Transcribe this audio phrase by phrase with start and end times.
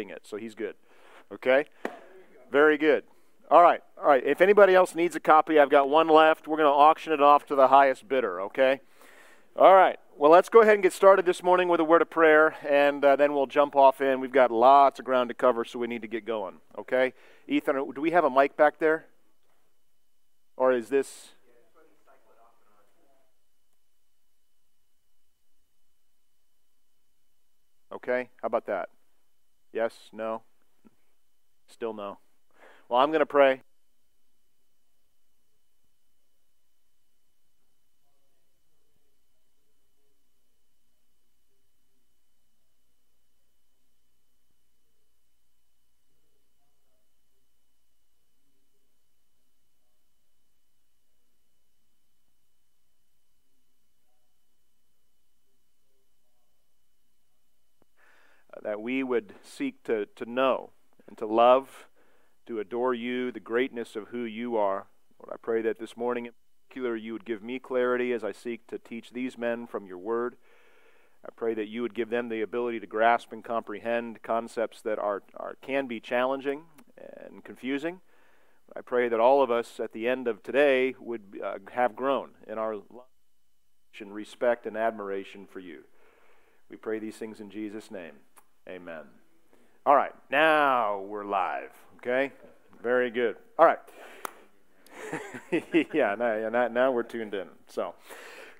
[0.00, 0.74] waving it, so he's good.
[1.32, 1.66] Okay?
[2.50, 3.04] Very good.
[3.50, 4.24] All right, all right.
[4.24, 6.46] If anybody else needs a copy, I've got one left.
[6.46, 8.80] We're going to auction it off to the highest bidder, okay?
[9.56, 9.98] All right.
[10.16, 13.04] Well, let's go ahead and get started this morning with a word of prayer, and
[13.04, 14.20] uh, then we'll jump off in.
[14.20, 17.12] We've got lots of ground to cover, so we need to get going, okay?
[17.48, 19.06] Ethan, do we have a mic back there?
[20.56, 21.30] Or is this.
[27.92, 28.88] Okay, how about that?
[29.72, 29.94] Yes?
[30.12, 30.42] No?
[31.68, 32.18] Still no.
[32.88, 33.62] Well, I'm going to pray.
[58.80, 60.70] We would seek to, to know
[61.06, 61.86] and to love,
[62.46, 64.86] to adore you, the greatness of who you are.
[65.18, 66.32] Lord, I pray that this morning in
[66.68, 69.98] particular you would give me clarity as I seek to teach these men from your
[69.98, 70.36] word.
[71.24, 74.98] I pray that you would give them the ability to grasp and comprehend concepts that
[74.98, 76.62] are, are can be challenging
[76.96, 78.00] and confusing.
[78.74, 82.30] I pray that all of us at the end of today would uh, have grown
[82.46, 83.04] in our love
[83.98, 85.82] and respect and admiration for you.
[86.70, 88.12] We pray these things in Jesus' name.
[88.70, 89.02] Amen.
[89.84, 91.72] All right, now we're live.
[91.96, 92.30] Okay?
[92.80, 93.34] Very good.
[93.58, 93.80] All right.
[95.92, 97.48] yeah, now, now we're tuned in.
[97.66, 97.96] So,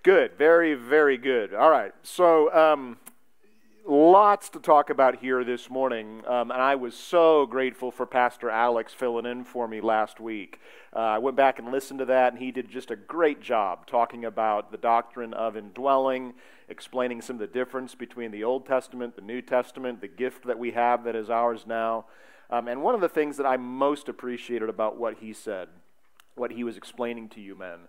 [0.03, 0.33] good.
[0.37, 1.55] Very, very good.
[1.55, 1.93] All right.
[2.03, 2.99] So, um,
[3.87, 8.51] lots to talk about here this morning, um, and I was so grateful for Pastor
[8.51, 10.59] Alex filling in for me last week.
[10.93, 13.87] Uh, I went back and listened to that, and he did just a great job
[13.87, 16.35] talking about the doctrine of indwelling
[16.71, 20.59] explaining some of the difference between the Old Testament, the New Testament, the gift that
[20.59, 22.07] we have that is ours now.
[22.49, 25.69] Um, and one of the things that I most appreciated about what he said,
[26.35, 27.81] what he was explaining to you men,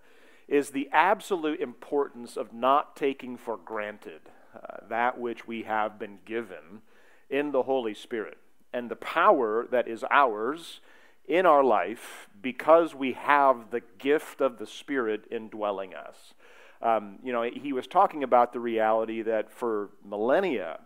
[0.47, 4.21] is the absolute importance of not taking for granted
[4.55, 6.81] uh, that which we have been given
[7.29, 8.37] in the Holy Spirit
[8.73, 10.81] and the power that is ours
[11.27, 16.33] in our life because we have the gift of the Spirit indwelling us.
[16.81, 20.79] Um, you know, he was talking about the reality that for millennia,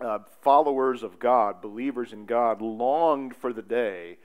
[0.00, 4.18] uh, followers of God, believers in God, longed for the day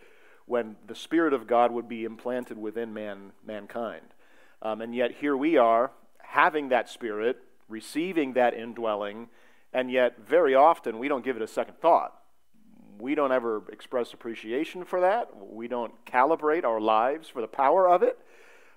[0.45, 4.13] when the Spirit of God would be implanted within man, mankind.
[4.61, 7.37] Um, and yet here we are, having that Spirit,
[7.67, 9.27] receiving that indwelling,
[9.73, 12.13] and yet very often we don't give it a second thought.
[12.97, 15.29] We don't ever express appreciation for that.
[15.35, 18.17] We don't calibrate our lives for the power of it.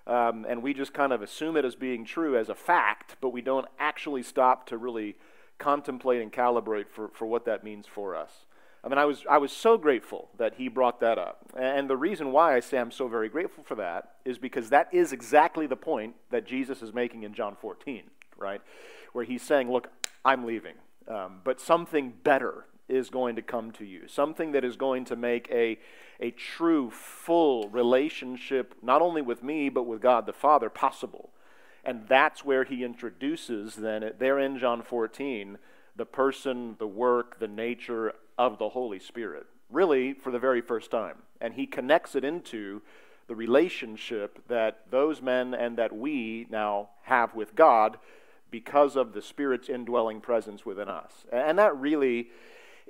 [0.09, 3.29] Um, and we just kind of assume it as being true as a fact, but
[3.29, 5.17] we don't actually stop to really
[5.59, 8.47] contemplate and calibrate for, for what that means for us.
[8.83, 11.45] I mean, I was, I was so grateful that he brought that up.
[11.57, 14.89] And the reason why I say I'm so very grateful for that is because that
[14.93, 18.05] is exactly the point that Jesus is making in John 14,
[18.39, 18.63] right?
[19.13, 19.89] Where he's saying, Look,
[20.25, 20.77] I'm leaving,
[21.07, 25.17] um, but something better is going to come to you, something that is going to
[25.17, 25.79] make a,
[26.21, 31.31] a true, full relationship, not only with me, but with God the Father, possible.
[31.85, 35.59] And that's where he introduces, then, there in John 14,
[35.97, 40.91] the person, the work, the nature of the Holy Spirit, really for the very first
[40.91, 41.17] time.
[41.41, 42.83] And he connects it into
[43.27, 47.99] the relationship that those men and that we now have with God
[48.51, 51.27] because of the Spirit's indwelling presence within us.
[51.31, 52.29] And that really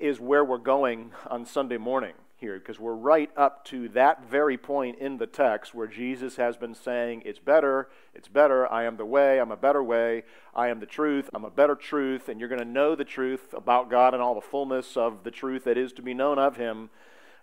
[0.00, 4.56] is where we're going on Sunday morning here because we're right up to that very
[4.56, 8.96] point in the text where Jesus has been saying, It's better, it's better, I am
[8.96, 10.22] the way, I'm a better way,
[10.54, 13.52] I am the truth, I'm a better truth, and you're going to know the truth
[13.52, 16.56] about God and all the fullness of the truth that is to be known of
[16.56, 16.90] Him.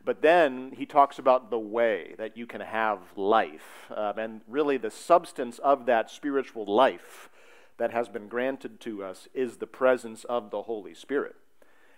[0.03, 3.91] But then he talks about the way that you can have life.
[3.93, 7.29] Um, and really, the substance of that spiritual life
[7.77, 11.35] that has been granted to us is the presence of the Holy Spirit.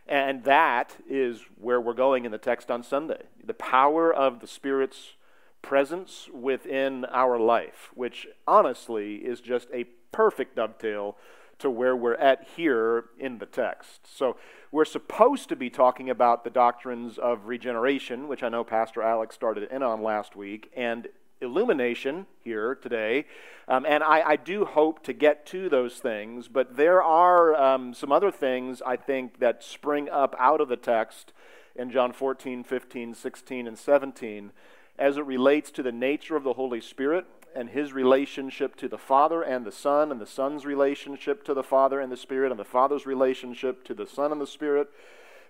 [0.08, 3.24] And that is where we're going in the text on Sunday.
[3.44, 5.16] The power of the Spirit's
[5.62, 11.18] presence within our life, which honestly is just a perfect dovetail
[11.60, 14.02] to where we're at here in the text.
[14.16, 14.38] So
[14.72, 19.36] we're supposed to be talking about the doctrines of regeneration, which I know Pastor Alex
[19.36, 21.08] started in on last week, and
[21.42, 23.26] illumination here today.
[23.68, 27.94] Um, and I, I, do hope to get to those things, but there are um,
[27.94, 31.34] some other things I think that spring up out of the text
[31.76, 34.52] in John 14, 15, 16, and 17
[34.98, 37.26] as it relates to the nature of the Holy Spirit
[37.56, 41.64] and his relationship to the Father and the Son, and the Son's relationship to the
[41.64, 44.90] Father and the Spirit, and the Father's relationship to the Son and the Spirit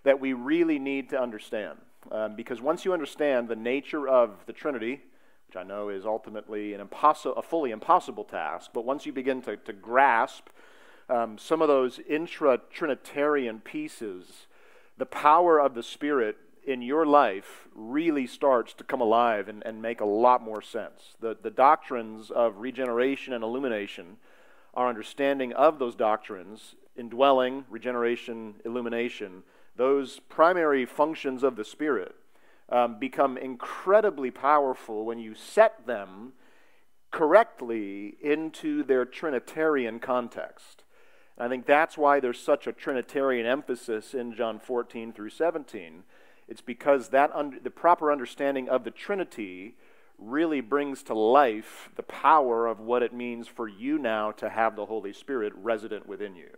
[0.04, 1.78] that we really need to understand.
[2.12, 5.02] Um, because once you understand the nature of the Trinity,
[5.48, 9.42] which I know is ultimately an impossi- a fully impossible task, but once you begin
[9.44, 10.50] to, to grasp
[11.10, 14.48] um, some of those intra Trinitarian pieces,
[14.98, 19.82] the power of the Spirit in your life really starts to come alive and, and
[19.82, 21.16] make a lot more sense.
[21.22, 24.18] The, the doctrines of regeneration and illumination,
[24.74, 29.44] our understanding of those doctrines, indwelling, regeneration, illumination,
[29.78, 32.16] those primary functions of the Spirit
[32.70, 36.34] um, become incredibly powerful when you set them
[37.12, 40.84] correctly into their Trinitarian context.
[41.38, 46.04] And I think that's why there's such a Trinitarian emphasis in John 14 through 17.
[46.48, 49.76] It's because that un- the proper understanding of the Trinity
[50.18, 54.76] really brings to life the power of what it means for you now to have
[54.76, 56.50] the Holy Spirit resident within you.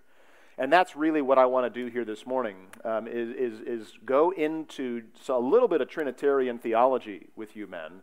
[0.59, 3.93] And that's really what I want to do here this morning, um, is, is, is
[4.05, 8.01] go into a little bit of Trinitarian theology with you men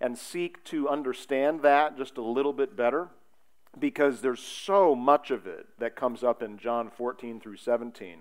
[0.00, 3.08] and seek to understand that just a little bit better
[3.76, 8.20] because there's so much of it that comes up in John 14 through 17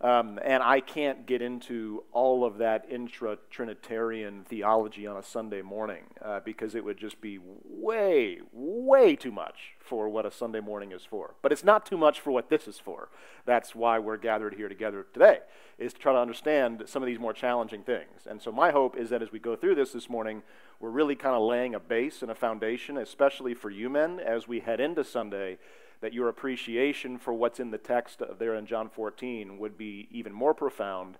[0.00, 5.62] um, and I can't get into all of that intra Trinitarian theology on a Sunday
[5.62, 10.60] morning uh, because it would just be way, way too much for what a Sunday
[10.60, 11.34] morning is for.
[11.42, 13.08] But it's not too much for what this is for.
[13.44, 15.40] That's why we're gathered here together today,
[15.78, 18.26] is to try to understand some of these more challenging things.
[18.26, 20.42] And so my hope is that as we go through this this morning,
[20.80, 24.48] we're really kind of laying a base and a foundation, especially for you men, as
[24.48, 25.58] we head into Sunday
[26.00, 30.32] that your appreciation for what's in the text there in John 14 would be even
[30.32, 31.16] more profound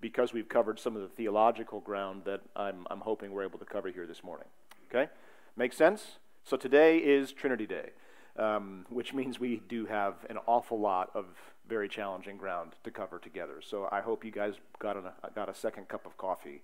[0.00, 3.64] because we've covered some of the theological ground that I'm, I'm hoping we're able to
[3.64, 4.46] cover here this morning.
[4.88, 5.10] Okay?
[5.56, 6.18] Make sense?
[6.44, 7.90] So today is Trinity Day,
[8.38, 11.26] um, which means we do have an awful lot of
[11.68, 13.60] very challenging ground to cover together.
[13.60, 16.62] So I hope you guys got, a got a second cup of coffee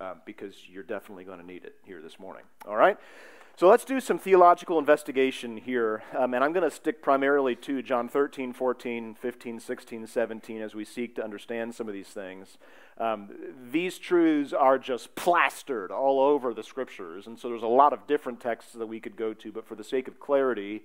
[0.00, 2.44] uh, because you're definitely going to need it here this morning.
[2.68, 2.98] All right?
[3.56, 6.02] So let's do some theological investigation here.
[6.16, 10.74] Um, and I'm going to stick primarily to John 13, 14, 15, 16, 17 as
[10.74, 12.58] we seek to understand some of these things.
[12.98, 13.30] Um,
[13.70, 17.28] these truths are just plastered all over the scriptures.
[17.28, 19.52] And so there's a lot of different texts that we could go to.
[19.52, 20.82] But for the sake of clarity,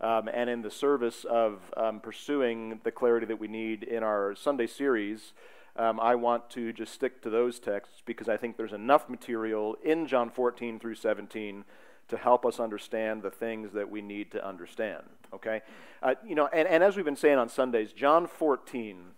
[0.00, 4.34] um, and in the service of um, pursuing the clarity that we need in our
[4.34, 5.32] Sunday series,
[5.76, 9.76] um, I want to just stick to those texts because I think there's enough material
[9.84, 11.64] in John 14 through 17
[12.08, 15.04] to help us understand the things that we need to understand.
[15.32, 15.62] Okay?
[16.02, 19.12] Uh, you know, and, and as we've been saying on Sundays, John 14,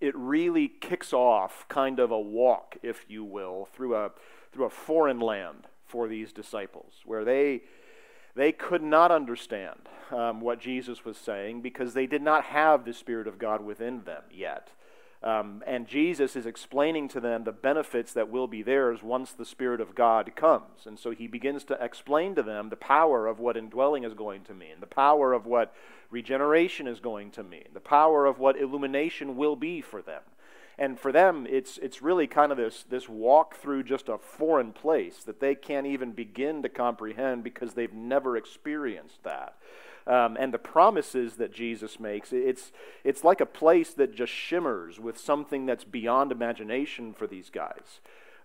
[0.00, 4.10] it really kicks off kind of a walk, if you will, through a,
[4.52, 7.62] through a foreign land for these disciples, where they,
[8.34, 12.92] they could not understand um, what Jesus was saying because they did not have the
[12.92, 14.70] Spirit of God within them yet.
[15.22, 19.46] Um, and Jesus is explaining to them the benefits that will be theirs once the
[19.46, 20.84] Spirit of God comes.
[20.84, 24.42] And so he begins to explain to them the power of what indwelling is going
[24.44, 25.74] to mean, the power of what
[26.10, 30.20] regeneration is going to mean, the power of what illumination will be for them.
[30.78, 34.72] And for them, it's, it's really kind of this, this walk through just a foreign
[34.72, 39.54] place that they can't even begin to comprehend because they've never experienced that
[40.06, 42.72] um, and the promises that Jesus makes, it's,
[43.04, 48.00] it's like a place that just shimmers with something that's beyond imagination for these guys.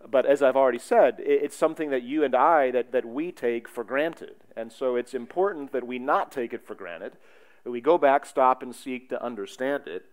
[0.07, 3.67] But as I've already said, it's something that you and I, that, that we take
[3.67, 4.35] for granted.
[4.55, 7.17] And so it's important that we not take it for granted,
[7.65, 10.05] that we go back, stop, and seek to understand it.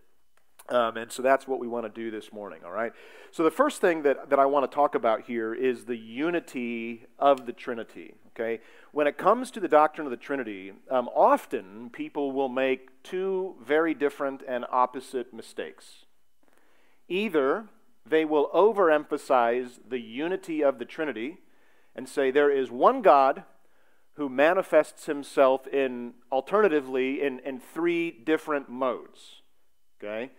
[0.69, 2.91] Um, and so that's what we want to do this morning, all right?
[3.31, 7.05] So the first thing that, that I want to talk about here is the unity
[7.17, 8.61] of the Trinity, okay?
[8.91, 13.55] When it comes to the doctrine of the Trinity, um, often people will make two
[13.63, 16.05] very different and opposite mistakes.
[17.07, 17.67] Either
[18.05, 21.37] they will overemphasize the unity of the Trinity
[21.95, 23.43] and say there is one God
[24.15, 29.41] who manifests himself in alternatively in, in three different modes.
[29.97, 30.31] Okay?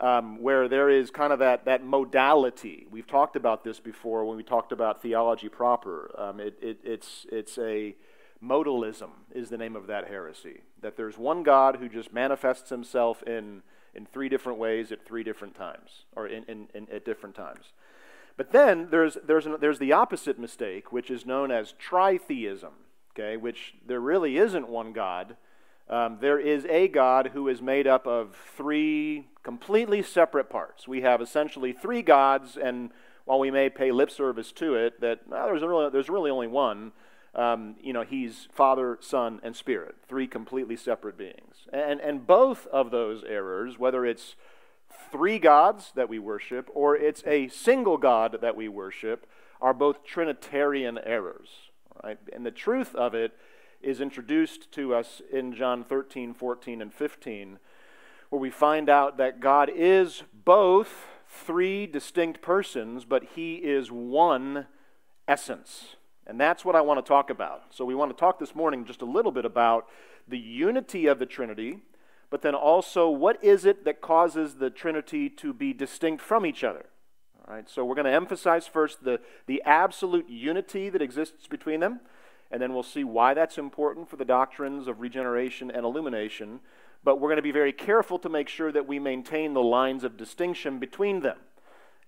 [0.00, 2.86] Um, where there is kind of that, that modality.
[2.90, 6.10] We've talked about this before when we talked about theology proper.
[6.18, 7.94] Um, it, it, it's, it's a
[8.42, 10.60] modalism, is the name of that heresy.
[10.80, 13.62] That there's one God who just manifests himself in,
[13.94, 17.72] in three different ways at three different times, or in, in, in at different times.
[18.36, 22.72] But then there's, there's, an, there's the opposite mistake, which is known as tritheism,
[23.12, 25.36] okay, which there really isn't one God
[25.88, 30.86] um, there is a God who is made up of three completely separate parts.
[30.86, 32.90] We have essentially three gods, and
[33.24, 36.48] while we may pay lip service to it, that well, there's, really, there's really only
[36.48, 36.92] one.
[37.34, 41.66] Um, you know, he's Father, Son, and Spirit, three completely separate beings.
[41.72, 44.36] And, and both of those errors, whether it's
[45.10, 49.26] three gods that we worship or it's a single God that we worship
[49.62, 51.48] are both Trinitarian errors.
[52.04, 52.18] Right?
[52.32, 53.32] And the truth of it
[53.80, 57.58] is introduced to us in John 13, 14, and 15,
[58.32, 64.66] where we find out that God is both three distinct persons, but he is one
[65.28, 65.96] essence.
[66.26, 67.64] And that's what I want to talk about.
[67.68, 69.86] So we want to talk this morning just a little bit about
[70.26, 71.80] the unity of the Trinity,
[72.30, 76.64] but then also what is it that causes the Trinity to be distinct from each
[76.64, 76.86] other?
[77.46, 81.80] All right, so we're going to emphasize first the, the absolute unity that exists between
[81.80, 82.00] them,
[82.50, 86.60] and then we'll see why that's important for the doctrines of regeneration and illumination.
[87.04, 90.04] But we're going to be very careful to make sure that we maintain the lines
[90.04, 91.38] of distinction between them.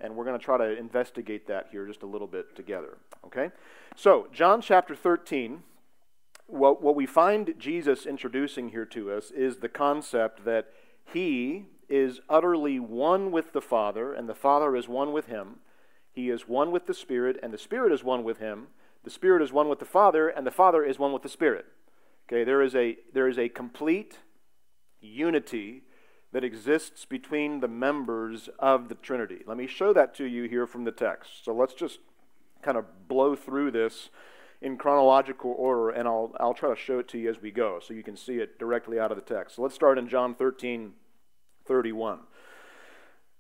[0.00, 2.98] And we're going to try to investigate that here just a little bit together.
[3.24, 3.50] Okay?
[3.96, 5.62] So, John chapter 13,
[6.46, 10.68] what, what we find Jesus introducing here to us is the concept that
[11.12, 15.56] he is utterly one with the Father, and the Father is one with him.
[16.12, 18.68] He is one with the Spirit, and the Spirit is one with him.
[19.04, 21.66] The Spirit is one with the Father, and the Father is one with the Spirit.
[22.28, 24.18] Okay, there is a, there is a complete
[25.04, 25.82] unity
[26.32, 29.42] that exists between the members of the Trinity.
[29.46, 31.44] Let me show that to you here from the text.
[31.44, 32.00] So let's just
[32.62, 34.10] kind of blow through this
[34.60, 37.80] in chronological order, and I'll, I'll try to show it to you as we go
[37.80, 39.56] so you can see it directly out of the text.
[39.56, 40.92] So let's start in John 13
[41.66, 42.20] 31.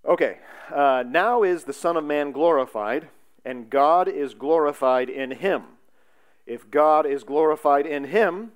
[0.06, 0.38] Okay,
[0.72, 3.08] uh, now is the Son of Man glorified,
[3.44, 5.62] and God is glorified in him.
[6.46, 8.52] If God is glorified in him,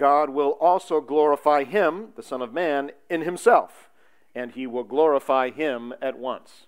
[0.00, 3.90] God will also glorify him, the Son of Man, in himself,
[4.34, 6.66] and he will glorify him at once.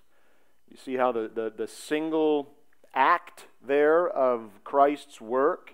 [0.69, 2.53] You see how the, the, the single
[2.93, 5.73] act there of Christ's work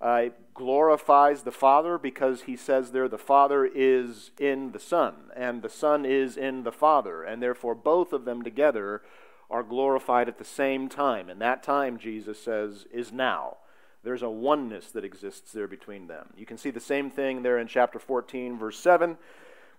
[0.00, 5.60] uh, glorifies the Father because he says there the Father is in the Son, and
[5.60, 9.02] the Son is in the Father, and therefore both of them together
[9.50, 11.28] are glorified at the same time.
[11.28, 13.58] And that time, Jesus says, is now.
[14.06, 16.28] There's a oneness that exists there between them.
[16.36, 19.18] You can see the same thing there in chapter 14, verse 7,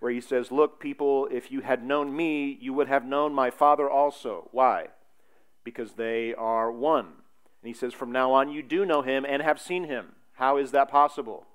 [0.00, 3.48] where he says, Look, people, if you had known me, you would have known my
[3.48, 4.50] Father also.
[4.52, 4.88] Why?
[5.64, 7.06] Because they are one.
[7.06, 10.12] And he says, From now on, you do know him and have seen him.
[10.34, 11.46] How is that possible?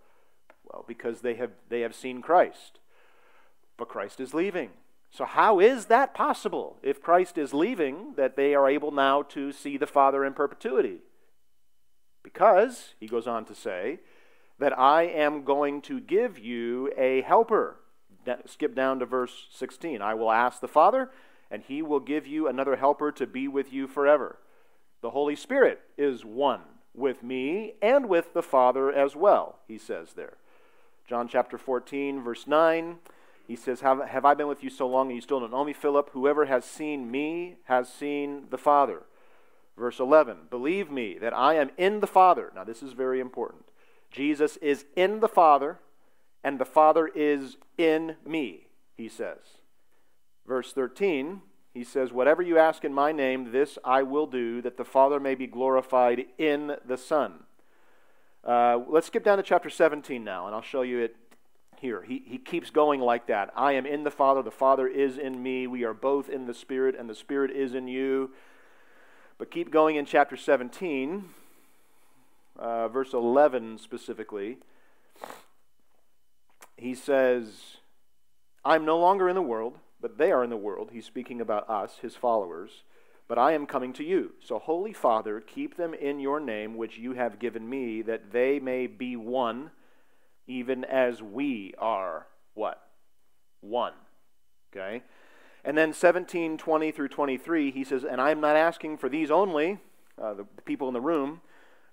[0.63, 2.79] Well, because they have, they have seen Christ.
[3.77, 4.71] But Christ is leaving.
[5.11, 9.51] So, how is that possible if Christ is leaving that they are able now to
[9.51, 11.01] see the Father in perpetuity?
[12.23, 13.99] Because, he goes on to say,
[14.59, 17.77] that I am going to give you a helper.
[18.45, 20.01] Skip down to verse 16.
[20.01, 21.11] I will ask the Father,
[21.51, 24.37] and he will give you another helper to be with you forever.
[25.01, 26.61] The Holy Spirit is one
[26.95, 30.37] with me and with the Father as well, he says there.
[31.07, 32.99] John chapter 14, verse 9,
[33.45, 35.65] he says, Have, have I been with you so long and you still don't know
[35.65, 36.11] me, Philip?
[36.13, 39.03] Whoever has seen me has seen the Father.
[39.77, 42.51] Verse 11 Believe me that I am in the Father.
[42.55, 43.65] Now, this is very important.
[44.11, 45.79] Jesus is in the Father,
[46.43, 49.39] and the Father is in me, he says.
[50.45, 51.41] Verse 13,
[51.73, 55.19] he says, Whatever you ask in my name, this I will do, that the Father
[55.19, 57.45] may be glorified in the Son.
[58.43, 61.15] Uh, let's skip down to chapter 17 now, and I'll show you it
[61.79, 62.03] here.
[62.03, 63.51] He, he keeps going like that.
[63.55, 65.65] I am in the Father, the Father is in me.
[65.65, 68.31] We are both in the Spirit, and the Spirit is in you.
[69.37, 71.25] But keep going in chapter 17,
[72.57, 74.57] uh, verse 11 specifically.
[76.77, 77.77] He says,
[78.63, 80.89] I'm no longer in the world, but they are in the world.
[80.91, 82.83] He's speaking about us, his followers.
[83.27, 84.33] But I am coming to you.
[84.39, 88.59] So, Holy Father, keep them in your name, which you have given me, that they
[88.59, 89.71] may be one,
[90.45, 92.81] even as we are what?
[93.61, 93.93] One.
[94.71, 95.03] Okay?
[95.65, 99.31] And then 17, 20 through 23, he says, And I am not asking for these
[99.31, 99.79] only,
[100.21, 101.41] uh, the, people in the room,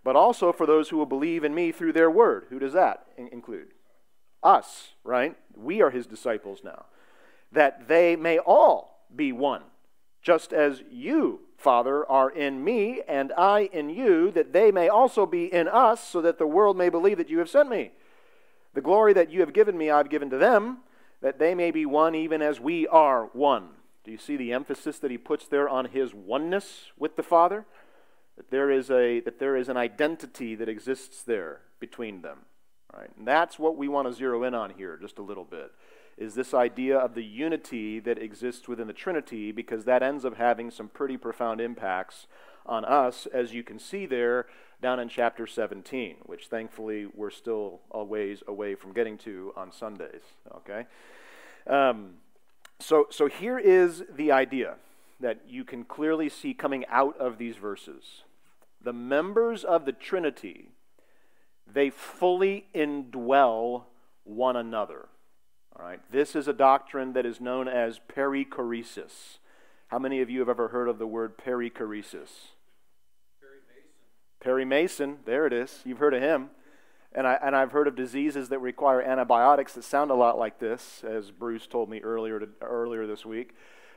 [0.02, 2.46] but also for those who will believe in me through their word.
[2.50, 3.68] Who does that in- include?
[4.42, 5.36] Us, right?
[5.54, 6.86] We are his disciples now.
[7.52, 9.62] That they may all be one,
[10.22, 15.26] just as you, Father, are in me, and I in you, that they may also
[15.26, 17.92] be in us, so that the world may believe that you have sent me.
[18.74, 20.78] The glory that you have given me, I've given to them
[21.22, 23.68] that they may be one even as we are one.
[24.04, 27.66] Do you see the emphasis that he puts there on his oneness with the Father?
[28.36, 32.38] That there is, a, that there is an identity that exists there between them.
[32.94, 33.10] Right?
[33.18, 35.70] And that's what we want to zero in on here just a little bit.
[36.16, 40.36] Is this idea of the unity that exists within the Trinity, because that ends up
[40.36, 42.26] having some pretty profound impacts
[42.66, 44.46] on us, as you can see there
[44.80, 49.72] down in chapter 17, which thankfully we're still a ways away from getting to on
[49.72, 50.22] Sundays.
[50.56, 50.86] Okay?
[51.66, 52.14] Um,
[52.80, 54.76] So, so here is the idea
[55.20, 58.24] that you can clearly see coming out of these verses.
[58.82, 60.70] The members of the Trinity,
[61.70, 63.84] they fully indwell
[64.24, 65.08] one another.
[65.76, 69.38] All right, this is a doctrine that is known as perichoresis.
[69.88, 72.52] How many of you have ever heard of the word perichoresis?
[74.40, 75.18] Perry Mason.
[75.26, 75.80] There it is.
[75.84, 76.50] You've heard of him.
[77.12, 80.58] And, I, and I've heard of diseases that require antibiotics that sound a lot like
[80.60, 83.54] this, as Bruce told me earlier, to, earlier this week.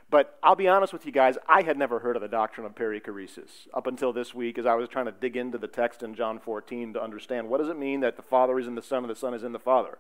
[0.10, 2.76] But I'll be honest with you guys, I had never heard of the doctrine of
[2.76, 6.14] perichoresis up until this week as I was trying to dig into the text in
[6.14, 9.04] John 14 to understand what does it mean that the Father is in the Son
[9.04, 9.98] and the Son is in the Father.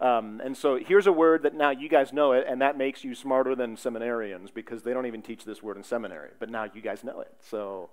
[0.00, 3.04] Um, and so here's a word that now you guys know it, and that makes
[3.04, 6.30] you smarter than seminarians because they don't even teach this word in seminary.
[6.38, 7.32] But now you guys know it.
[7.40, 7.90] So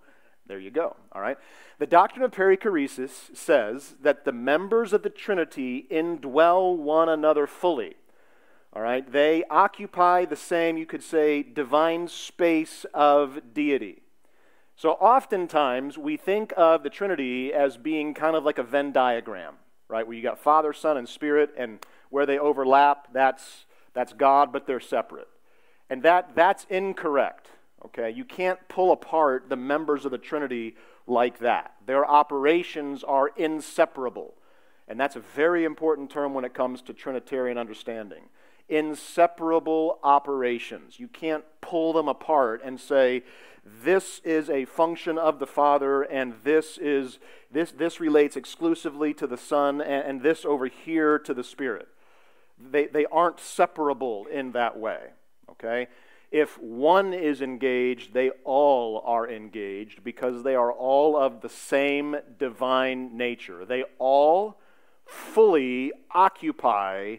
[0.48, 0.96] there you go.
[1.12, 1.38] All right.
[1.80, 7.96] The doctrine of perichoresis says that the members of the Trinity indwell one another fully.
[8.74, 9.10] All right.
[9.10, 14.01] They occupy the same, you could say, divine space of deity.
[14.75, 19.56] So oftentimes we think of the Trinity as being kind of like a Venn diagram,
[19.88, 20.06] right?
[20.06, 24.68] Where you got Father, Son, and Spirit, and where they overlap, that's, that's God, but
[24.68, 25.27] they're separate.
[25.89, 27.48] And that, that's incorrect.
[27.86, 28.10] Okay?
[28.10, 31.75] You can't pull apart the members of the Trinity like that.
[31.86, 34.34] Their operations are inseparable.
[34.88, 38.24] And that's a very important term when it comes to Trinitarian understanding.
[38.69, 41.00] Inseparable operations.
[41.00, 43.24] You can't pull them apart and say,
[43.84, 47.19] this is a function of the Father, and this is
[47.52, 51.89] this this relates exclusively to the Son, and, and this over here to the Spirit
[52.60, 54.99] they, they aren't separable in that way.
[55.52, 55.88] Okay?
[56.32, 62.18] If one is engaged, they all are engaged because they are all of the same
[62.38, 63.66] divine nature.
[63.66, 64.60] They all
[65.06, 67.18] fully occupy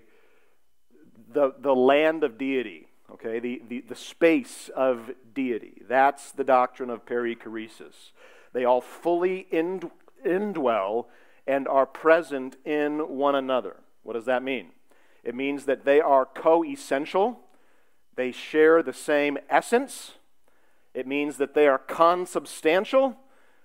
[1.32, 5.82] the, the land of deity, okay, the, the, the space of deity.
[5.88, 8.12] That's the doctrine of perichoresis.
[8.52, 9.90] They all fully ind,
[10.24, 11.06] indwell
[11.46, 13.76] and are present in one another.
[14.02, 14.70] What does that mean?
[15.24, 17.40] It means that they are co essential,
[18.18, 20.14] they share the same essence.
[20.92, 23.16] It means that they are consubstantial.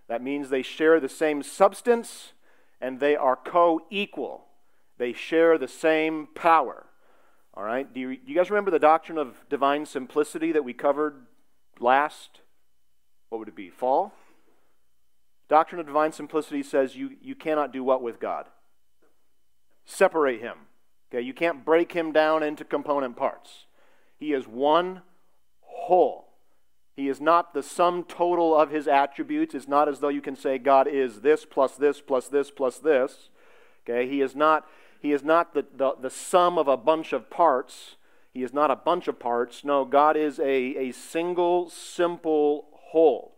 [0.08, 2.34] That means they share the same substance,
[2.80, 4.46] and they are co equal.
[5.00, 6.86] They share the same power.
[7.56, 7.92] All right?
[7.92, 11.26] Do you, do you guys remember the doctrine of divine simplicity that we covered
[11.80, 12.42] last?
[13.30, 13.72] What would it be?
[13.72, 14.14] Fall?
[15.50, 18.46] Doctrine of divine simplicity says you, you cannot do what with God?
[19.84, 20.58] Separate him.
[21.12, 23.66] Okay, you can't break him down into component parts.
[24.24, 25.02] He is one
[25.60, 26.30] whole.
[26.96, 29.54] He is not the sum total of his attributes.
[29.54, 32.78] It's not as though you can say God is this plus this plus this plus
[32.78, 33.28] this.
[33.84, 34.66] Okay, he is not
[35.02, 37.98] he is not the, the, the sum of a bunch of parts.
[38.34, 39.66] He is not a bunch of parts.
[39.66, 43.36] No, God is a, a single, simple whole.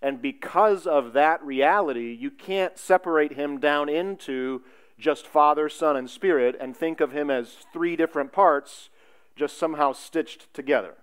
[0.00, 4.62] And because of that reality, you can't separate him down into
[4.96, 8.90] just Father, Son, and Spirit and think of him as three different parts
[9.36, 10.94] just somehow stitched together.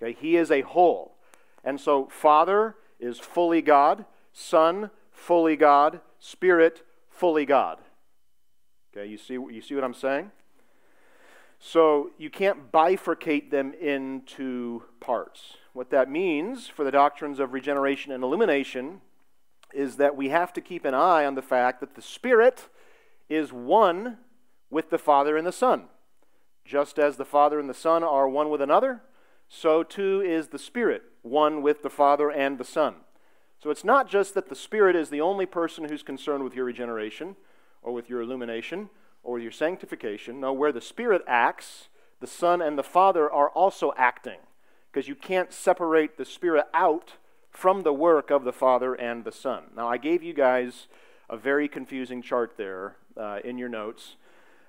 [0.00, 1.16] Okay, he is a whole.
[1.64, 7.78] And so Father is fully God, Son fully God, Spirit fully God.
[8.92, 10.30] Okay, you see you see what I'm saying?
[11.58, 15.56] So you can't bifurcate them into parts.
[15.72, 19.00] What that means for the doctrines of regeneration and illumination
[19.72, 22.68] is that we have to keep an eye on the fact that the Spirit
[23.28, 24.18] is one
[24.70, 25.84] with the Father and the Son.
[26.66, 29.02] Just as the Father and the Son are one with another,
[29.48, 32.96] so too is the Spirit one with the Father and the Son.
[33.62, 36.64] So it's not just that the Spirit is the only person who's concerned with your
[36.64, 37.36] regeneration
[37.82, 38.90] or with your illumination
[39.22, 40.40] or with your sanctification.
[40.40, 41.88] No, where the Spirit acts,
[42.20, 44.38] the Son and the Father are also acting
[44.92, 47.14] because you can't separate the Spirit out
[47.50, 49.64] from the work of the Father and the Son.
[49.76, 50.88] Now, I gave you guys
[51.30, 54.16] a very confusing chart there uh, in your notes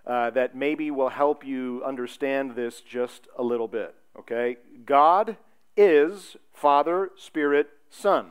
[0.08, 3.94] uh, that maybe will help you understand this just a little bit.
[4.18, 4.58] Okay?
[4.86, 5.36] God
[5.76, 8.28] is Father, Spirit, Son.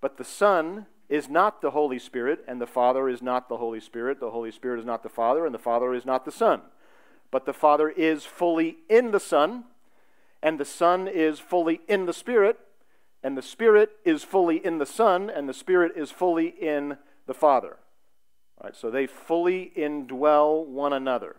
[0.00, 3.80] But the Son is not the Holy Spirit, and the Father is not the Holy
[3.80, 4.18] Spirit.
[4.18, 6.62] The Holy Spirit is not the Father, and the Father is not the Son.
[7.30, 9.64] But the Father is fully in the Son,
[10.42, 12.58] and the Son is fully in the Spirit,
[13.22, 17.34] and the Spirit is fully in the Son, and the Spirit is fully in the
[17.34, 17.78] Father.
[18.58, 21.36] All right, so they fully indwell one another.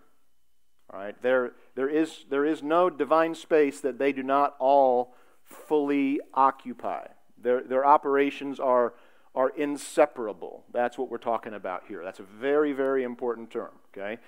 [0.92, 5.16] All right, there, there, is, there is no divine space that they do not all
[5.44, 7.08] fully occupy.
[7.42, 8.94] Their, their operations are,
[9.36, 10.64] are inseparable.
[10.72, 12.04] That's what we're talking about here.
[12.04, 13.72] That's a very, very important term.
[13.96, 14.20] Okay?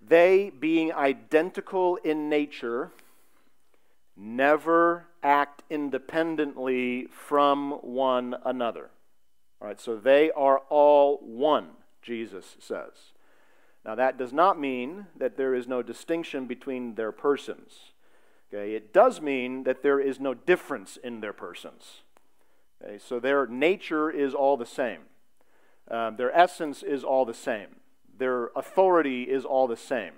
[0.00, 2.90] They, being identical in nature,
[4.16, 8.90] never act independently from one another.
[9.60, 11.68] All right, so they are all one,
[12.02, 13.12] Jesus says.
[13.84, 17.92] Now, that does not mean that there is no distinction between their persons.
[18.52, 22.02] Okay, it does mean that there is no difference in their persons.
[22.82, 25.02] Okay, so their nature is all the same,
[25.90, 27.76] um, their essence is all the same,
[28.18, 30.14] their authority is all the same,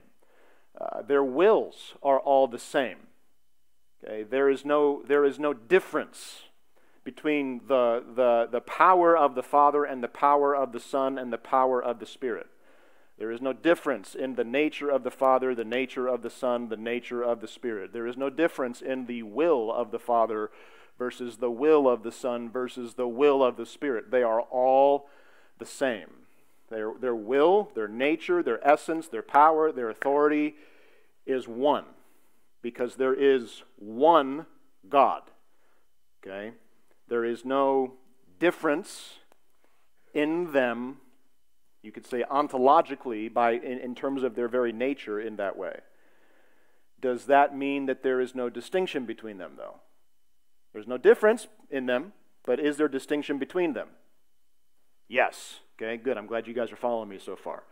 [0.81, 2.99] uh, their wills are all the same.
[4.03, 6.45] Okay, there is no there is no difference
[7.05, 11.33] between the, the, the power of the Father and the power of the Son and
[11.33, 12.47] the power of the Spirit.
[13.19, 16.69] There is no difference in the nature of the Father, the nature of the Son,
[16.69, 17.93] the nature of the Spirit.
[17.93, 20.51] There is no difference in the will of the Father
[20.99, 24.11] versus the will of the Son versus the will of the Spirit.
[24.11, 25.09] They are all
[25.59, 26.09] the same.
[26.71, 30.55] Their, their will, their nature, their essence, their power, their authority
[31.27, 31.85] is one
[32.63, 34.47] because there is one
[34.89, 35.23] God.
[36.25, 36.53] Okay?
[37.13, 37.93] There is no
[38.39, 39.19] difference
[40.15, 40.97] in them,
[41.83, 45.81] you could say ontologically, by, in, in terms of their very nature in that way.
[47.03, 49.81] Does that mean that there is no distinction between them, though?
[50.73, 52.15] There's no difference in them,
[52.47, 53.89] but is there distinction between them?
[55.07, 55.61] Yes.
[55.77, 56.17] Okay, good.
[56.17, 57.65] I'm glad you guys are following me so far.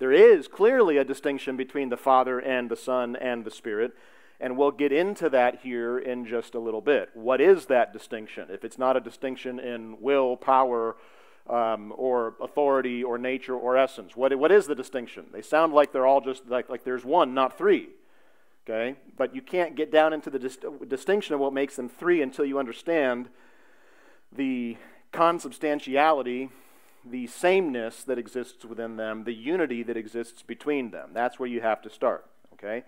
[0.00, 3.92] There is clearly a distinction between the Father and the Son and the Spirit.
[4.40, 7.10] And we'll get into that here in just a little bit.
[7.14, 8.48] What is that distinction?
[8.50, 10.96] If it's not a distinction in will, power,
[11.48, 15.26] um, or authority, or nature, or essence, what, what is the distinction?
[15.32, 17.88] They sound like they're all just like, like there's one, not three.
[18.68, 18.96] Okay?
[19.16, 22.44] But you can't get down into the dis- distinction of what makes them three until
[22.44, 23.30] you understand
[24.30, 24.76] the
[25.10, 26.50] consubstantiality,
[27.04, 31.10] the sameness that exists within them, the unity that exists between them.
[31.12, 32.26] That's where you have to start.
[32.52, 32.84] Okay?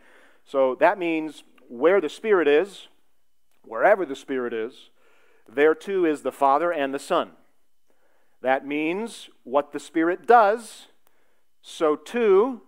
[0.50, 2.88] So that means where the Spirit is,
[3.62, 4.90] wherever the Spirit is,
[5.48, 7.30] there too is the Father and the Son.
[8.42, 10.88] That means what the Spirit does,
[11.62, 12.62] so too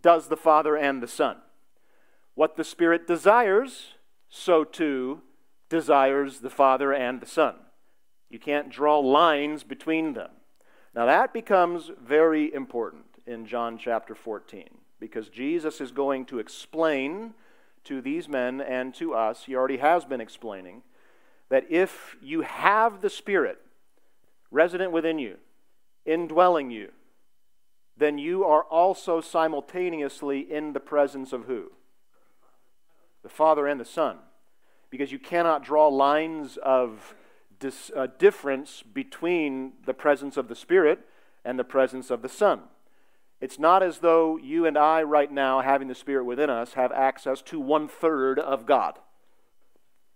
[0.00, 1.36] does the Father and the Son.
[2.34, 3.96] What the Spirit desires,
[4.30, 5.20] so too
[5.68, 7.56] desires the Father and the Son.
[8.30, 10.30] You can't draw lines between them.
[10.94, 17.34] Now that becomes very important in John chapter 14 because Jesus is going to explain
[17.84, 20.82] to these men and to us, he already has been explaining,
[21.48, 23.60] that if you have the Spirit
[24.50, 25.36] resident within you,
[26.04, 26.90] indwelling you,
[27.96, 31.72] then you are also simultaneously in the presence of who?
[33.22, 34.18] The Father and the Son.
[34.90, 37.14] Because you cannot draw lines of
[37.58, 41.00] dis, uh, difference between the presence of the Spirit
[41.44, 42.62] and the presence of the Son.
[43.46, 46.90] It's not as though you and I, right now, having the Spirit within us, have
[46.90, 48.98] access to one third of God.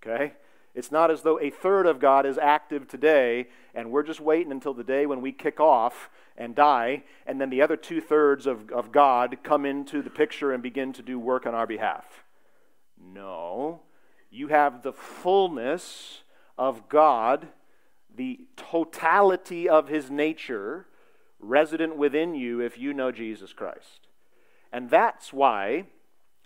[0.02, 0.32] Okay?
[0.74, 4.50] It's not as though a third of God is active today and we're just waiting
[4.50, 8.48] until the day when we kick off and die, and then the other two thirds
[8.48, 12.24] of, of God come into the picture and begin to do work on our behalf.
[13.00, 13.82] No.
[14.28, 16.24] You have the fullness
[16.58, 17.46] of God,
[18.12, 20.88] the totality of His nature
[21.40, 24.08] resident within you if you know Jesus Christ.
[24.72, 25.86] And that's why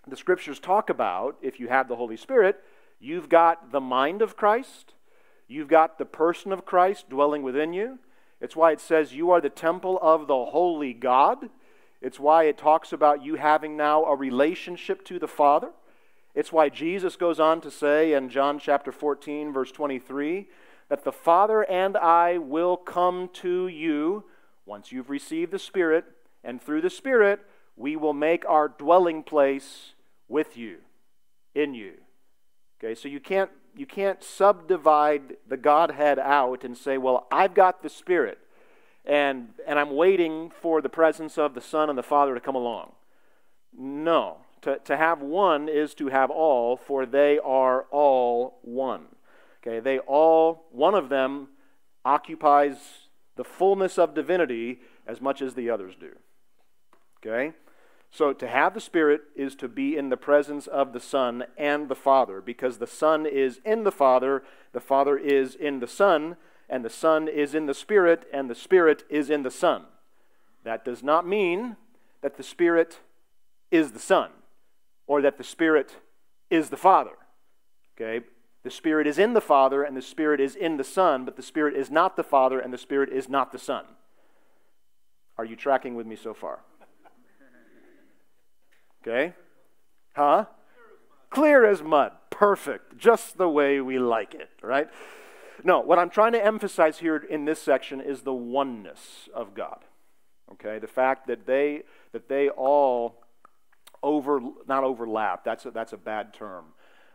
[0.07, 2.63] the scriptures talk about if you have the Holy Spirit,
[2.99, 4.93] you've got the mind of Christ,
[5.47, 7.99] you've got the person of Christ dwelling within you.
[8.41, 11.49] It's why it says you are the temple of the holy God.
[12.01, 15.71] It's why it talks about you having now a relationship to the Father.
[16.33, 20.47] It's why Jesus goes on to say in John chapter 14, verse 23,
[20.89, 24.25] that the Father and I will come to you
[24.65, 26.05] once you've received the Spirit,
[26.43, 27.39] and through the Spirit,
[27.75, 29.93] we will make our dwelling place
[30.27, 30.77] with you,
[31.53, 31.93] in you.
[32.79, 37.83] Okay, so you can't you can't subdivide the Godhead out and say, well, I've got
[37.83, 38.39] the Spirit,
[39.03, 42.55] and and I'm waiting for the presence of the Son and the Father to come
[42.55, 42.93] along.
[43.77, 44.37] No.
[44.61, 49.07] To, to have one is to have all, for they are all one.
[49.61, 51.49] Okay, they all, one of them
[52.03, 53.04] occupies
[53.35, 56.11] the fullness of divinity as much as the others do.
[57.17, 57.53] Okay?
[58.11, 61.89] So to have the Spirit is to be in the presence of the Son and
[61.89, 66.37] the Father, because the Son is in the Father, the Father is in the Son,
[66.69, 69.83] and the Son is in the Spirit, and the Spirit is in the Son.
[70.63, 71.75] That does not mean
[72.21, 72.99] that the Spirit
[73.69, 74.29] is the Son,
[75.07, 75.97] or that the Spirit
[76.49, 77.17] is the Father.
[77.95, 78.25] Okay?
[78.65, 81.43] The Spirit is in the Father and the Spirit is in the Son, but the
[81.43, 83.85] Spirit is not the Father and the Spirit is not the Son.
[85.37, 86.61] Are you tracking with me so far?
[89.03, 89.35] Okay?
[90.15, 90.45] Huh?
[91.29, 92.13] Clear as mud.
[92.31, 94.89] perfect, just the way we like it, right?
[95.63, 99.85] No, what I'm trying to emphasize here in this section is the oneness of God.
[100.53, 103.21] Okay, the fact that they that they all
[104.01, 105.43] over not overlap.
[105.43, 106.65] That's a, that's a bad term.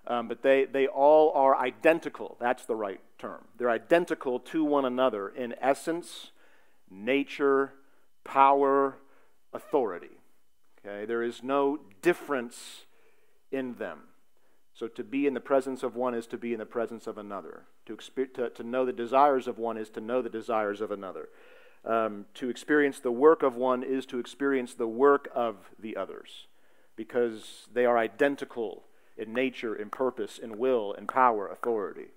[0.06, 2.36] Um, but they, they all are identical.
[2.40, 3.44] That's the right term.
[3.58, 6.30] They're identical to one another in essence,
[6.90, 7.72] nature,
[8.24, 8.96] power,
[9.52, 10.18] authority.
[10.78, 11.04] Okay?
[11.04, 12.86] There is no difference
[13.52, 14.00] in them.
[14.74, 17.18] So to be in the presence of one is to be in the presence of
[17.18, 17.64] another.
[17.86, 21.28] To, to, to know the desires of one is to know the desires of another.
[21.84, 26.46] Um, to experience the work of one is to experience the work of the others
[26.96, 28.84] because they are identical
[29.20, 32.08] in nature, in purpose, in will, in power, authority.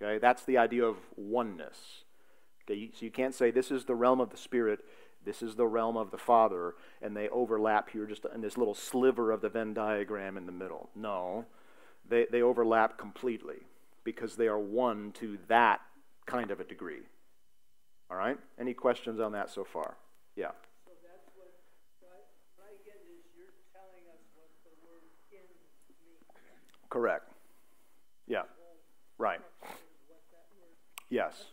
[0.00, 2.04] Okay, that's the idea of oneness.
[2.64, 4.80] Okay, so you can't say this is the realm of the Spirit,
[5.24, 8.74] this is the realm of the Father, and they overlap here just in this little
[8.74, 10.88] sliver of the Venn diagram in the middle.
[10.96, 11.44] No,
[12.08, 13.58] they, they overlap completely
[14.02, 15.80] because they are one to that
[16.24, 17.02] kind of a degree.
[18.10, 18.38] All right?
[18.58, 19.96] Any questions on that so far?
[20.36, 20.52] Yeah.
[26.90, 27.32] Correct.
[28.26, 28.42] Yeah.
[29.16, 29.40] Right.
[31.08, 31.44] Yes.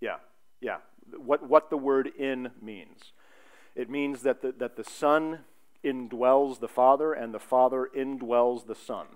[0.00, 0.16] Yeah.
[0.60, 0.76] Yeah.
[1.16, 3.12] What what the word in means.
[3.74, 5.40] It means that the, that the Son
[5.84, 9.06] indwells the Father and the Father indwells the Son.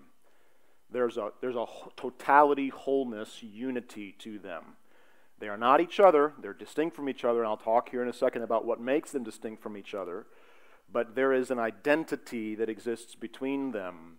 [0.91, 4.77] There's a, there's a totality, wholeness, unity to them.
[5.39, 8.09] They are not each other, they're distinct from each other, and I'll talk here in
[8.09, 10.27] a second about what makes them distinct from each other
[10.91, 14.19] but there is an identity that exists between them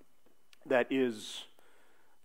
[0.65, 1.45] that is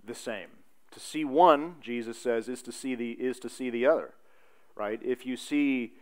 [0.04, 0.48] the same.
[0.92, 4.14] To see one, Jesus says, is to see the is to see the other.
[4.76, 5.00] Right?
[5.02, 5.94] If you see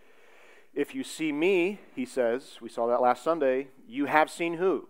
[0.75, 4.89] if you see me, he says, we saw that last Sunday, you have seen who?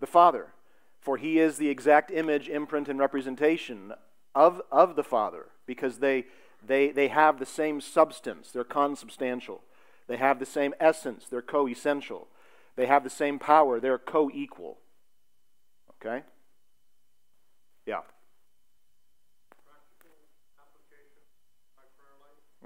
[0.00, 0.48] The Father.
[1.00, 3.92] For he is the exact image, imprint, and representation
[4.34, 6.26] of, of the Father, because they,
[6.64, 9.62] they, they have the same substance, they're consubstantial.
[10.06, 12.28] They have the same essence, they're co essential.
[12.76, 14.78] They have the same power, they're co equal.
[16.02, 16.22] Okay?
[17.86, 18.00] Yeah.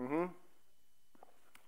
[0.00, 0.24] Mm-hmm.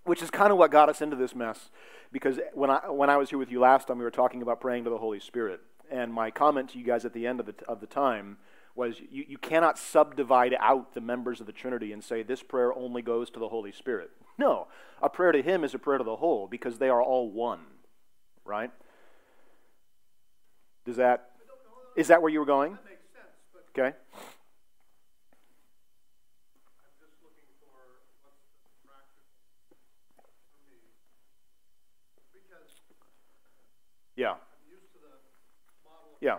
[0.04, 1.70] Which is kind of what got us into this mess.
[2.10, 4.60] Because when I, when I was here with you last time, we were talking about
[4.60, 5.60] praying to the Holy Spirit.
[5.90, 8.38] And my comment to you guys at the end of the, of the time
[8.74, 12.72] was you, you cannot subdivide out the members of the Trinity and say this prayer
[12.72, 14.10] only goes to the Holy Spirit.
[14.38, 14.66] No,
[15.02, 17.60] a prayer to Him is a prayer to the whole because they are all one
[18.44, 18.70] right?
[20.84, 21.30] Does that
[21.96, 22.78] is that where you were going?
[23.78, 23.94] Okay.
[34.16, 34.34] Yeah.
[36.20, 36.36] Yeah.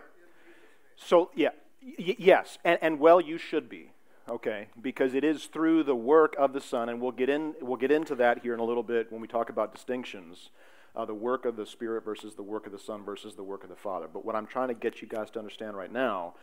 [0.96, 1.50] So, yeah.
[1.82, 2.58] Y- yes.
[2.64, 3.92] And, and well, you should be.
[4.30, 4.68] Okay.
[4.82, 7.92] Because it is through the work of the Son, and we'll get, in, we'll get
[7.92, 10.50] into that here in a little bit when we talk about distinctions
[10.96, 13.64] uh, the work of the Spirit versus the work of the Son versus the work
[13.64, 14.08] of the Father.
[14.12, 16.36] But what I'm trying to get you guys to understand right now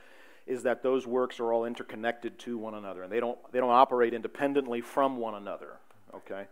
[0.47, 3.71] is that those works are all interconnected to one another, and they don't they don't
[3.71, 5.77] operate independently from one another.
[6.15, 6.45] Okay.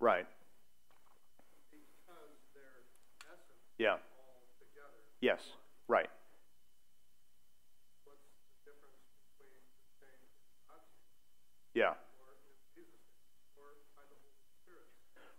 [0.00, 0.26] Right.
[3.78, 3.96] Yeah.
[5.20, 5.40] Yes.
[5.88, 6.08] Right.
[11.74, 11.94] Yeah.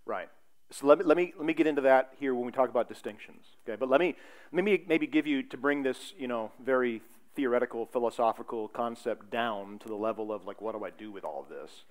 [0.06, 0.30] Right.
[0.72, 2.90] So let me, let me, let me get into that here when we talk about
[2.90, 3.46] distinctions.
[3.68, 4.16] Okay, but let me,
[4.52, 7.02] let me maybe give you, to bring this, you know, very
[7.36, 11.42] theoretical, philosophical concept down to the level of like, what do I do with all
[11.42, 11.84] of this?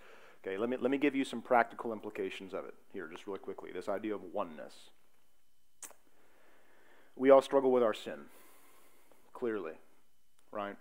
[0.44, 3.38] Okay, let me, let me give you some practical implications of it here, just really
[3.38, 3.70] quickly.
[3.72, 4.74] This idea of oneness.
[7.16, 8.18] We all struggle with our sin,
[9.32, 9.74] clearly,
[10.50, 10.76] right?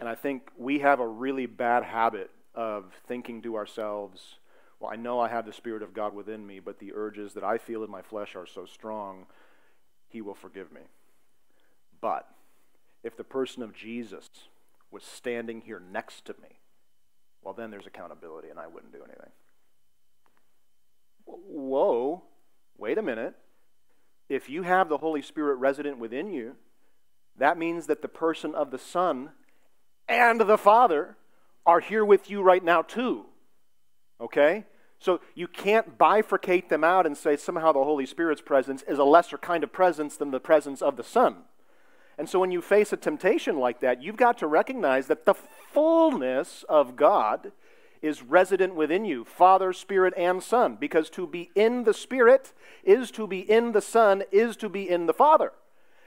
[0.00, 4.37] And I think we have a really bad habit of thinking to ourselves,
[4.80, 7.44] well, I know I have the Spirit of God within me, but the urges that
[7.44, 9.26] I feel in my flesh are so strong,
[10.08, 10.82] He will forgive me.
[12.00, 12.28] But
[13.02, 14.28] if the person of Jesus
[14.90, 16.60] was standing here next to me,
[17.42, 19.30] well, then there's accountability, and I wouldn't do anything.
[21.24, 22.22] Whoa,
[22.76, 23.34] wait a minute.
[24.28, 26.56] If you have the Holy Spirit resident within you,
[27.36, 29.30] that means that the person of the Son
[30.08, 31.16] and the Father
[31.64, 33.26] are here with you right now, too.
[34.20, 34.64] Okay?
[34.98, 39.04] So you can't bifurcate them out and say somehow the Holy Spirit's presence is a
[39.04, 41.36] lesser kind of presence than the presence of the Son.
[42.18, 45.34] And so when you face a temptation like that, you've got to recognize that the
[45.34, 47.52] fullness of God
[48.02, 50.76] is resident within you Father, Spirit, and Son.
[50.78, 52.52] Because to be in the Spirit
[52.82, 55.52] is to be in the Son, is to be in the Father.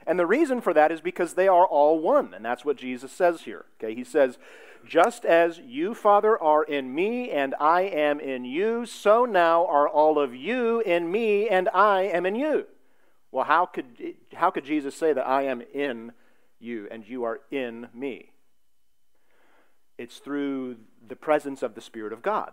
[0.06, 2.34] And the reason for that is because they are all one.
[2.34, 3.64] And that's what Jesus says here.
[3.78, 4.38] Okay, he says,
[4.86, 9.88] Just as you, Father, are in me and I am in you, so now are
[9.88, 12.66] all of you in me and I am in you.
[13.30, 13.86] Well, how could,
[14.34, 16.12] how could Jesus say that I am in
[16.60, 18.32] you and you are in me?
[19.98, 22.52] It's through the presence of the Spirit of God,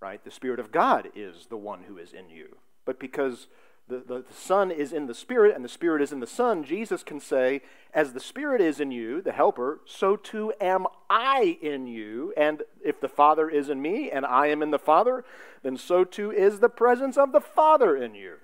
[0.00, 0.22] right?
[0.22, 2.56] The Spirit of God is the one who is in you.
[2.84, 3.46] But because
[3.88, 6.64] the, the, the, Son is in the Spirit and the Spirit is in the Son,
[6.64, 11.58] Jesus can say, As the Spirit is in you, the Helper, so too am I
[11.60, 12.32] in you.
[12.36, 15.24] And if the Father is in me and I am in the Father,
[15.62, 18.36] then so too is the presence of the Father in you.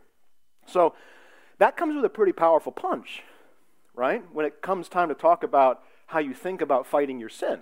[0.66, 0.94] So
[1.58, 3.22] that comes with a pretty powerful punch,
[3.94, 4.22] right?
[4.32, 7.60] When it comes time to talk about how you think about fighting your sin.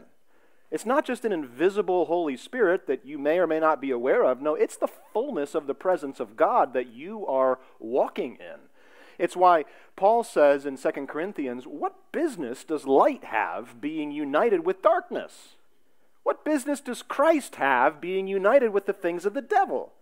[0.77, 4.27] It's not just an invisible Holy Spirit that you may or may not be aware
[4.27, 4.43] of.
[4.43, 8.61] No, it's the fullness of the presence of God that you are walking in.
[9.19, 9.65] It's why
[9.97, 15.55] Paul says in 2 Corinthians, What business does light have being united with darkness?
[16.25, 19.95] What business does Christ have being united with the things of the devil?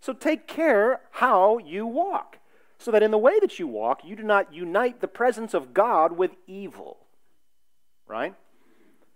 [0.00, 2.38] So take care how you walk,
[2.80, 5.72] so that in the way that you walk, you do not unite the presence of
[5.72, 6.96] God with evil.
[8.08, 8.34] Right?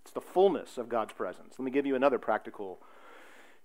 [0.03, 1.55] It's the fullness of God's presence.
[1.59, 2.81] Let me give you another practical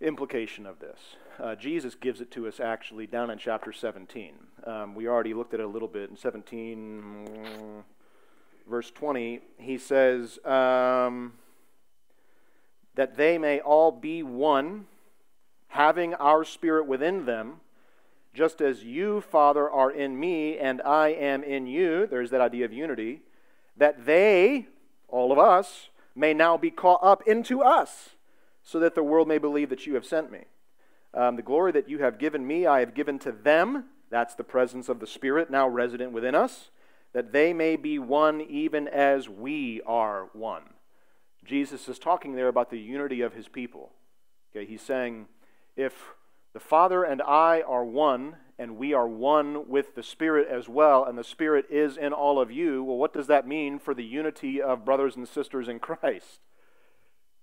[0.02, 1.00] implication of this.
[1.40, 4.34] Uh, Jesus gives it to us actually down in chapter 17.
[4.66, 7.84] Um, we already looked at it a little bit in 17,
[8.70, 9.40] verse 20.
[9.58, 11.34] He says, um,
[12.96, 14.88] That they may all be one,
[15.70, 17.62] having our spirit within them,
[18.34, 22.06] just as you, Father, are in me and I am in you.
[22.06, 23.22] There's that idea of unity.
[23.78, 24.68] That they,
[25.08, 28.10] all of us, may now be caught up into us,
[28.64, 30.46] so that the world may believe that you have sent me.
[31.14, 33.86] Um, the glory that you have given me, I have given to them.
[34.10, 36.70] That's the presence of the Spirit now resident within us,
[37.14, 40.64] that they may be one even as we are one.
[41.44, 43.92] Jesus is talking there about the unity of his people.
[44.52, 45.28] Okay, he's saying,
[45.76, 45.94] if
[46.56, 51.04] the Father and I are one, and we are one with the Spirit as well,
[51.04, 52.82] and the Spirit is in all of you.
[52.82, 56.40] Well, what does that mean for the unity of brothers and sisters in Christ?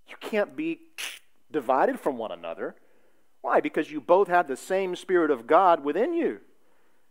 [0.08, 0.78] You can't be
[1.50, 2.74] divided from one another.
[3.42, 3.60] Why?
[3.60, 6.40] Because you both have the same Spirit of God within you.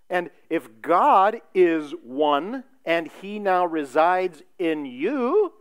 [0.09, 5.53] And if God is one and He now resides in you,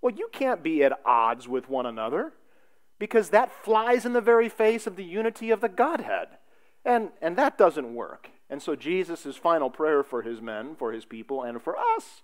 [0.00, 2.32] well, you can't be at odds with one another
[3.02, 6.28] because that flies in the very face of the unity of the Godhead.
[6.84, 8.30] And, and that doesn't work.
[8.48, 12.22] And so Jesus' final prayer for his men, for his people, and for us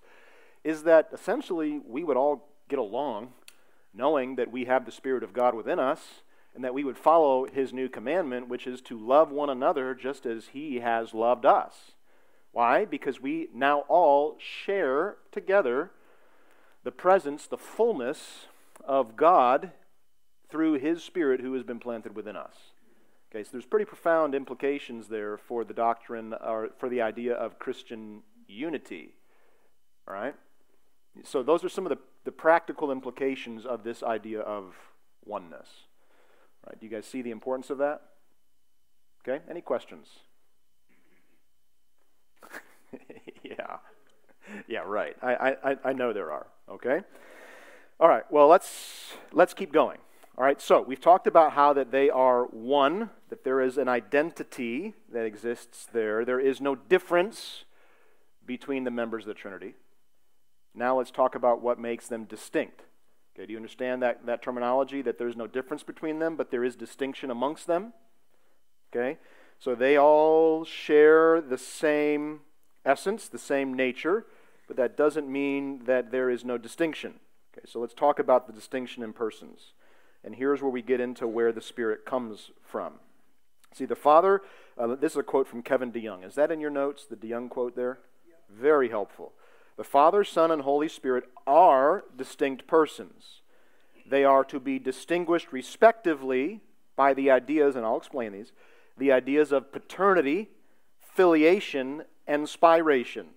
[0.63, 3.33] is that essentially we would all get along
[3.93, 6.21] knowing that we have the Spirit of God within us
[6.55, 10.25] and that we would follow his new commandment, which is to love one another just
[10.25, 11.91] as he has loved us.
[12.53, 12.85] Why?
[12.85, 15.91] Because we now all share together
[16.85, 18.45] the presence, the fullness
[18.85, 19.73] of God
[20.49, 22.55] through his Spirit who has been planted within us.
[23.31, 27.59] Okay, so there's pretty profound implications there for the doctrine or for the idea of
[27.59, 29.13] Christian unity.
[30.07, 30.35] All right?
[31.23, 34.73] So those are some of the, the practical implications of this idea of
[35.25, 35.67] oneness.
[36.63, 38.01] All right, do you guys see the importance of that?
[39.21, 40.07] Okay, any questions?
[43.43, 43.77] yeah.
[44.67, 45.15] Yeah, right.
[45.21, 46.47] I, I, I know there are.
[46.67, 47.01] Okay?
[47.99, 49.99] All right, well, let's, let's keep going.
[50.39, 53.89] All right, so we've talked about how that they are one, that there is an
[53.89, 56.23] identity that exists there.
[56.23, 57.65] There is no difference
[58.45, 59.73] between the members of the Trinity.
[60.73, 62.83] Now let's talk about what makes them distinct.
[63.35, 65.01] Okay, do you understand that, that terminology?
[65.01, 67.91] That there's no difference between them, but there is distinction amongst them?
[68.95, 69.17] Okay,
[69.59, 72.39] so they all share the same
[72.85, 74.25] essence, the same nature,
[74.69, 77.15] but that doesn't mean that there is no distinction.
[77.53, 79.73] Okay, so let's talk about the distinction in persons.
[80.23, 82.93] And here's where we get into where the Spirit comes from.
[83.73, 84.41] See, the Father,
[84.77, 86.25] uh, this is a quote from Kevin DeYoung.
[86.25, 87.99] Is that in your notes, the DeYoung quote there?
[88.49, 89.33] Very helpful.
[89.77, 93.41] The Father, Son, and Holy Spirit are distinct persons.
[94.05, 96.61] They are to be distinguished respectively
[96.95, 98.51] by the ideas, and I'll explain these,
[98.97, 100.49] the ideas of paternity,
[100.99, 103.27] filiation, and spiration.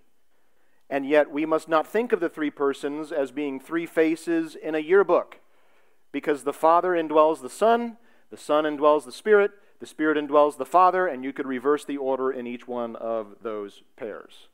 [0.91, 4.75] And yet, we must not think of the three persons as being three faces in
[4.75, 5.39] a yearbook
[6.13, 7.97] because the Father indwells the Son,
[8.31, 9.51] the Son indwells the Spirit,
[9.81, 13.37] the Spirit indwells the Father, and you could reverse the order in each one of
[13.43, 14.49] those pairs.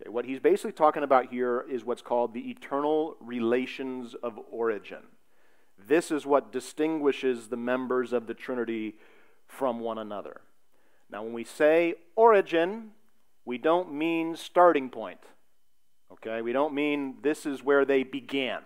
[0.00, 5.04] Okay, what he's basically talking about here is what's called the eternal relations of origin.
[5.78, 8.96] This is what distinguishes the members of the Trinity
[9.46, 10.40] from one another.
[11.10, 12.90] Now, when we say origin,
[13.44, 15.20] we don't mean starting point.
[16.12, 16.42] Okay?
[16.42, 18.62] We don't mean this is where they began.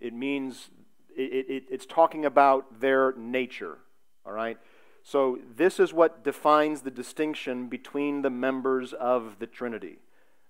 [0.00, 0.70] It means
[1.16, 3.78] it, it, it's talking about their nature.
[4.24, 4.58] All right?
[5.02, 9.98] So, this is what defines the distinction between the members of the Trinity.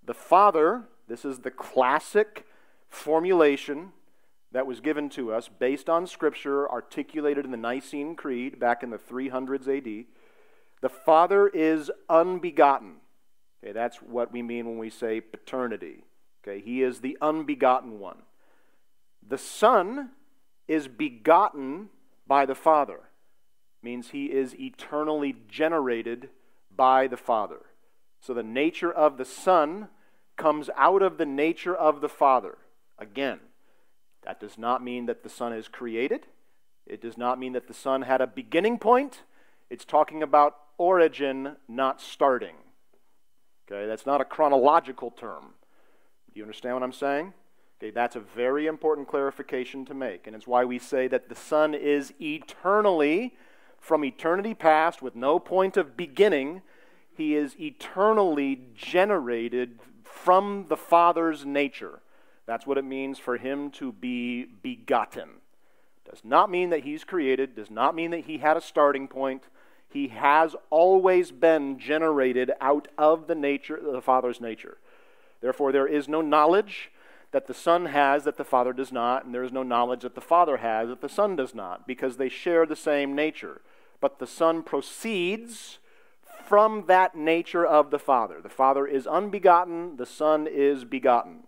[0.04, 2.46] The Father, this is the classic
[2.88, 3.92] formulation
[4.52, 8.90] that was given to us based on Scripture articulated in the Nicene Creed back in
[8.90, 10.06] the 300s AD.
[10.82, 12.96] The Father is unbegotten.
[13.62, 16.04] Okay, that's what we mean when we say paternity.
[16.42, 18.22] Okay, he is the unbegotten one.
[19.26, 20.10] The Son
[20.72, 21.90] is begotten
[22.26, 23.00] by the Father.
[23.82, 26.30] Means he is eternally generated
[26.74, 27.60] by the Father.
[28.20, 29.88] So the nature of the Son
[30.36, 32.56] comes out of the nature of the Father.
[32.98, 33.40] Again,
[34.24, 36.26] that does not mean that the Son is created.
[36.86, 39.24] It does not mean that the Son had a beginning point.
[39.68, 42.54] It's talking about origin, not starting.
[43.70, 45.54] Okay, that's not a chronological term.
[46.32, 47.34] Do you understand what I'm saying?
[47.82, 51.34] Okay, that's a very important clarification to make, and it's why we say that the
[51.34, 53.34] Son is eternally,
[53.80, 56.62] from eternity past, with no point of beginning,
[57.16, 61.98] he is eternally generated from the Father's nature.
[62.46, 65.40] That's what it means for him to be begotten.
[66.08, 69.48] Does not mean that he's created, does not mean that he had a starting point.
[69.88, 74.78] He has always been generated out of the nature the Father's nature.
[75.40, 76.91] Therefore there is no knowledge
[77.32, 80.14] that the Son has that the Father does not, and there is no knowledge that
[80.14, 83.62] the Father has that the Son does not, because they share the same nature.
[84.00, 85.78] But the Son proceeds
[86.46, 88.40] from that nature of the Father.
[88.40, 91.44] The Father is unbegotten, the Son is begotten.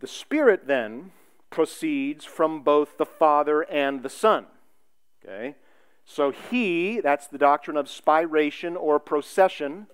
[0.00, 1.12] The Spirit then
[1.50, 4.46] proceeds from both the Father and the Son.
[5.24, 5.56] Okay?
[6.04, 9.86] So he, that's the doctrine of spiration or procession,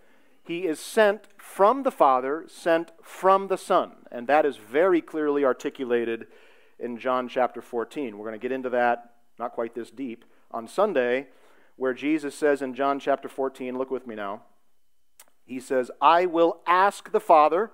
[0.44, 3.92] he is sent from the Father, sent from the Son.
[4.12, 6.26] And that is very clearly articulated
[6.78, 8.18] in John chapter 14.
[8.18, 11.28] We're going to get into that, not quite this deep, on Sunday,
[11.76, 14.42] where Jesus says in John chapter 14, look with me now.
[15.46, 17.70] He says, I will ask the Father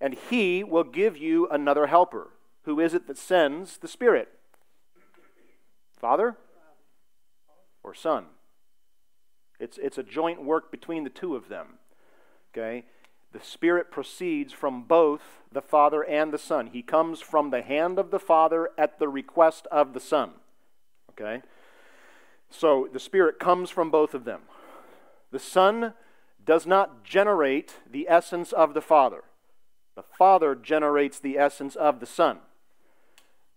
[0.00, 2.30] and he will give you another helper.
[2.62, 4.28] Who is it that sends the Spirit?
[5.96, 6.36] Father
[7.82, 8.26] or Son?
[9.60, 11.78] It's, it's a joint work between the two of them.
[12.56, 12.84] Okay?
[13.32, 16.68] The Spirit proceeds from both the Father and the Son.
[16.68, 20.30] He comes from the hand of the Father at the request of the Son.
[21.10, 21.42] Okay?
[22.48, 24.42] So the Spirit comes from both of them.
[25.32, 25.94] The Son
[26.44, 29.24] does not generate the essence of the Father.
[29.96, 32.38] The Father generates the essence of the Son.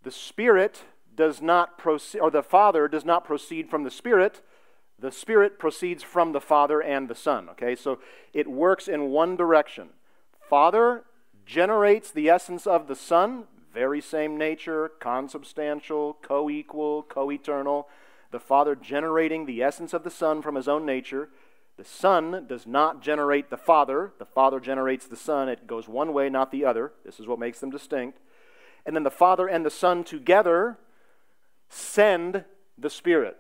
[0.03, 0.83] The Spirit
[1.15, 4.41] does not proceed, or the Father does not proceed from the Spirit.
[4.99, 7.49] The Spirit proceeds from the Father and the Son.
[7.49, 7.99] Okay, so
[8.33, 9.89] it works in one direction.
[10.49, 11.03] Father
[11.45, 17.87] generates the essence of the Son, very same nature, consubstantial, co equal, co eternal.
[18.31, 21.29] The Father generating the essence of the Son from his own nature.
[21.77, 24.11] The Son does not generate the Father.
[24.17, 25.47] The Father generates the Son.
[25.47, 26.91] It goes one way, not the other.
[27.05, 28.19] This is what makes them distinct.
[28.83, 30.79] And then the Father and the Son together
[31.69, 32.45] send
[32.77, 33.37] the Spirit.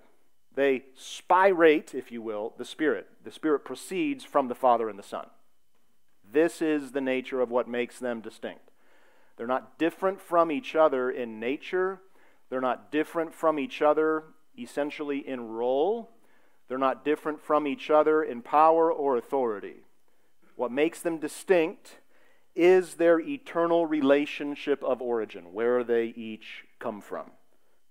[0.57, 3.07] They spirate, if you will, the Spirit.
[3.23, 5.27] The Spirit proceeds from the Father and the Son.
[6.33, 8.71] This is the nature of what makes them distinct.
[9.37, 12.01] They're not different from each other in nature,
[12.49, 14.23] they're not different from each other
[14.57, 16.09] essentially in role.
[16.67, 19.83] They're not different from each other in power or authority.
[20.55, 21.99] What makes them distinct
[22.55, 27.29] is their eternal relationship of origin, where they each come from.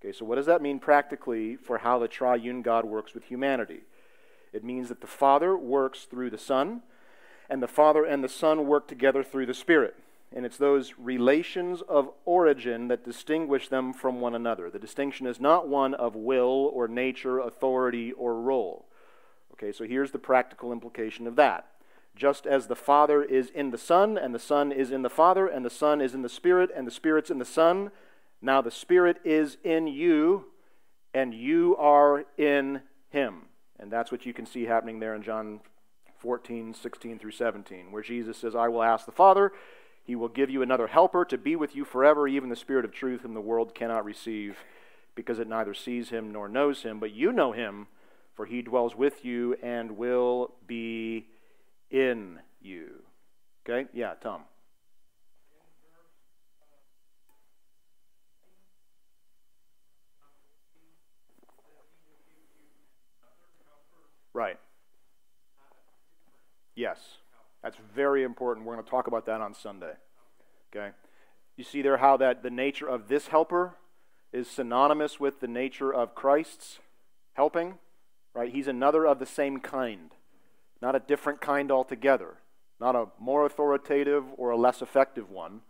[0.07, 3.80] Okay, so what does that mean practically for how the triune God works with humanity?
[4.52, 6.82] It means that the Father works through the Son,
[7.50, 9.96] and the Father and the Son work together through the Spirit.
[10.32, 14.70] And it's those relations of origin that distinguish them from one another.
[14.70, 18.84] The distinction is not one of will or nature, authority or role.
[19.54, 21.66] Okay, so here's the practical implication of that.
[22.14, 25.48] Just as the Father is in the Son, and the Son is in the Father,
[25.48, 27.90] and the Son is in the Spirit, and the Spirit's in the Son,
[28.41, 30.47] now the Spirit is in you,
[31.14, 33.43] and you are in Him.
[33.78, 35.61] And that's what you can see happening there in John
[36.18, 39.53] 14, 16 through 17, where Jesus says, I will ask the Father,
[40.05, 42.93] he will give you another helper to be with you forever, even the Spirit of
[42.93, 44.57] truth, whom the world cannot receive,
[45.14, 47.01] because it neither sees him nor knows him.
[47.01, 47.89] But you know him,
[48.34, 51.26] for he dwells with you and will be
[51.91, 53.03] in you.
[53.68, 53.89] Okay?
[53.93, 54.43] Yeah, Tom.
[64.37, 64.59] Right.
[66.74, 66.99] Yes.
[67.62, 68.66] That's very important.
[68.66, 69.95] We're going to talk about that on Sunday.
[70.70, 70.91] Okay?
[71.57, 73.76] You see there how that the nature of this helper
[74.34, 76.80] is synonymous with the nature of Christ's
[77.32, 77.78] helping,
[78.34, 78.53] right?
[78.53, 80.11] He's another of the same kind,
[80.82, 82.34] not a different kind altogether,
[82.78, 85.62] not a more authoritative or a less effective one.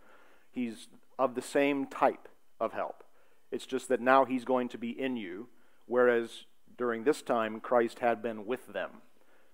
[0.51, 2.27] He's of the same type
[2.59, 3.05] of help.
[3.49, 5.47] It's just that now he's going to be in you,
[5.85, 6.43] whereas
[6.77, 9.01] during this time, Christ had been with them.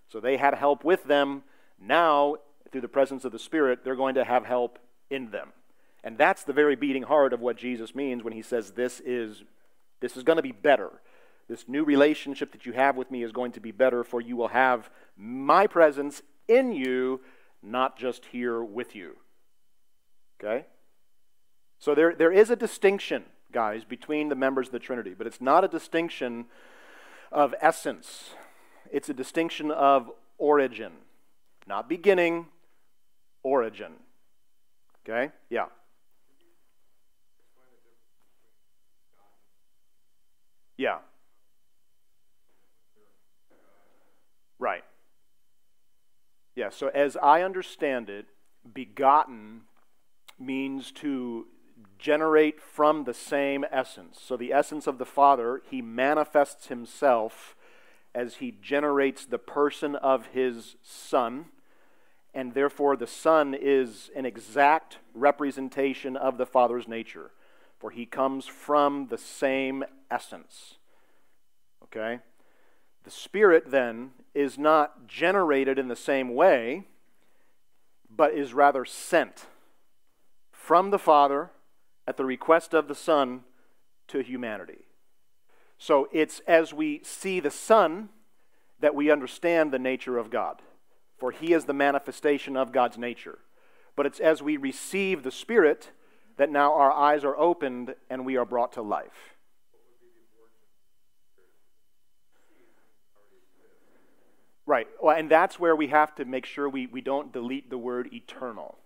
[0.10, 1.44] So they had help with them.
[1.80, 2.36] Now,
[2.72, 5.54] through the presence of the Spirit, they're going to have help in them.
[6.04, 9.44] And that's the very beating heart of what Jesus means when he says this is
[10.02, 10.90] this is going to be better.
[11.48, 14.36] This new relationship that you have with me is going to be better for you
[14.36, 17.22] will have my presence in you,
[17.62, 19.16] not just here with you.
[20.42, 20.66] Okay?
[21.80, 25.42] So there, there is a distinction, guys, between the members of the Trinity, but it's
[25.42, 26.46] not a distinction
[27.34, 28.30] of essence.
[28.92, 30.94] It's a distinction of origin.
[31.68, 32.46] Not beginning,
[33.42, 33.94] origin.
[35.04, 35.32] Okay?
[35.50, 35.66] Yeah.
[40.78, 41.00] Yeah.
[44.60, 44.84] Right.
[46.56, 48.28] Yeah, so as I understand it,
[48.74, 49.62] begotten
[50.40, 51.48] means to
[52.04, 54.20] generate from the same essence.
[54.22, 57.56] So the essence of the Father, he manifests himself
[58.14, 61.46] as he generates the person of his Son,
[62.34, 67.32] and therefore the Son is an exact representation of the Father's nature,
[67.80, 70.76] for he comes from the same essence.
[71.86, 72.20] Okay?
[73.06, 76.84] The Spirit then is not generated in the same way,
[78.10, 79.46] but is rather sent
[80.52, 81.52] from the Father
[82.08, 83.42] at the request of the Son
[84.08, 84.86] to humanity.
[85.78, 88.10] So it's as we see the Son
[88.80, 90.62] that we understand the nature of God,
[91.18, 93.40] for He is the manifestation of God's nature.
[93.96, 95.92] But it's as we receive the Spirit
[96.38, 99.36] that now our eyes are opened and we are brought to life.
[104.66, 104.88] Right.
[105.02, 108.14] Well, and that's where we have to make sure we, we don't delete the word
[108.14, 108.78] eternal.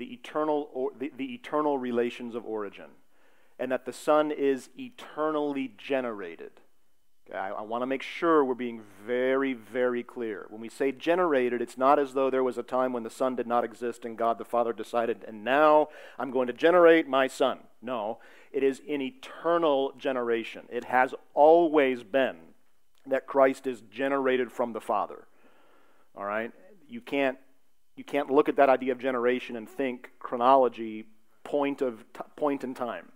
[0.00, 2.90] The eternal, or, the, the eternal relations of origin.
[3.58, 6.52] And that the Son is eternally generated.
[7.28, 10.46] Okay, I, I want to make sure we're being very, very clear.
[10.48, 13.36] When we say generated, it's not as though there was a time when the Son
[13.36, 15.88] did not exist and God the Father decided, and now
[16.18, 17.58] I'm going to generate my Son.
[17.82, 18.20] No,
[18.50, 20.62] it is in eternal generation.
[20.70, 22.36] It has always been
[23.06, 25.26] that Christ is generated from the Father.
[26.16, 26.52] All right?
[26.88, 27.36] You can't,
[28.00, 31.04] you can't look at that idea of generation and think chronology,
[31.44, 33.12] point, of t- point in time.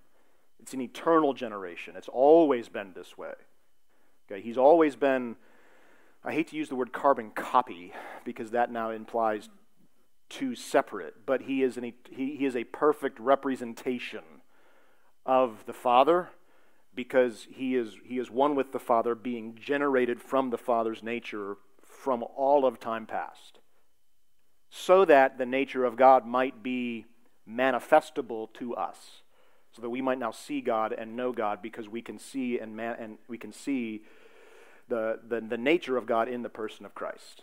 [0.60, 1.94] It's an eternal generation.
[1.96, 3.32] It's always been this way.
[4.30, 5.36] Okay, he's always been,
[6.22, 7.94] I hate to use the word carbon copy
[8.26, 9.48] because that now implies
[10.28, 14.42] two separate, but he is, an, he, he is a perfect representation
[15.24, 16.28] of the Father
[16.94, 21.56] because he is, he is one with the Father, being generated from the Father's nature
[21.82, 23.60] from all of time past,
[24.76, 27.06] so that the nature of God might be
[27.48, 29.22] manifestable to us,
[29.70, 32.74] so that we might now see God and know God because we can see and,
[32.74, 34.02] man, and we can see
[34.88, 37.42] the, the, the nature of God in the person of Christ.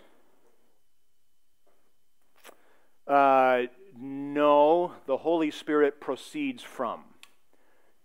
[3.07, 3.63] Uh,
[3.97, 7.03] no, the Holy Spirit proceeds from.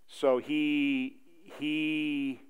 [0.07, 1.17] So he
[1.59, 2.41] he,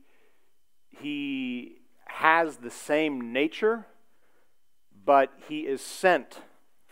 [1.01, 3.87] he has the same nature,
[5.05, 6.41] but he is sent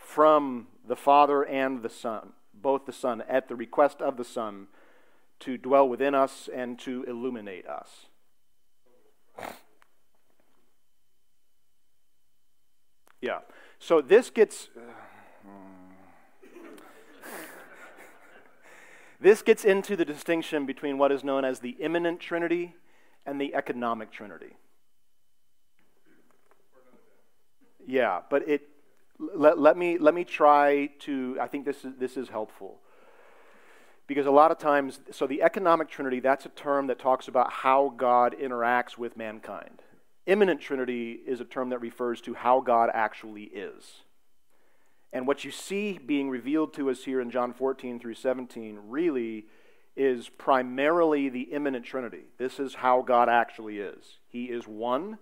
[0.05, 4.67] from the Father and the Son, both the Son, at the request of the Son,
[5.39, 8.05] to dwell within us and to illuminate us.
[13.19, 13.39] Yeah.
[13.79, 14.69] So this gets.
[19.17, 22.75] This gets into the distinction between what is known as the immanent Trinity
[23.25, 24.57] and the economic Trinity.
[27.87, 28.74] Yeah, but it
[29.19, 32.79] let, let me let me try to I think this is this is helpful.
[34.07, 37.51] Because a lot of times so the economic trinity that's a term that talks about
[37.51, 39.81] how God interacts with mankind.
[40.25, 44.01] Immanent trinity is a term that refers to how God actually is.
[45.13, 49.45] And what you see being revealed to us here in John 14 through 17 really
[49.95, 52.23] is primarily the immanent Trinity.
[52.37, 54.17] This is how God actually is.
[54.27, 55.17] He is one,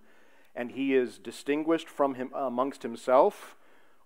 [0.54, 3.56] and He is distinguished from him amongst Himself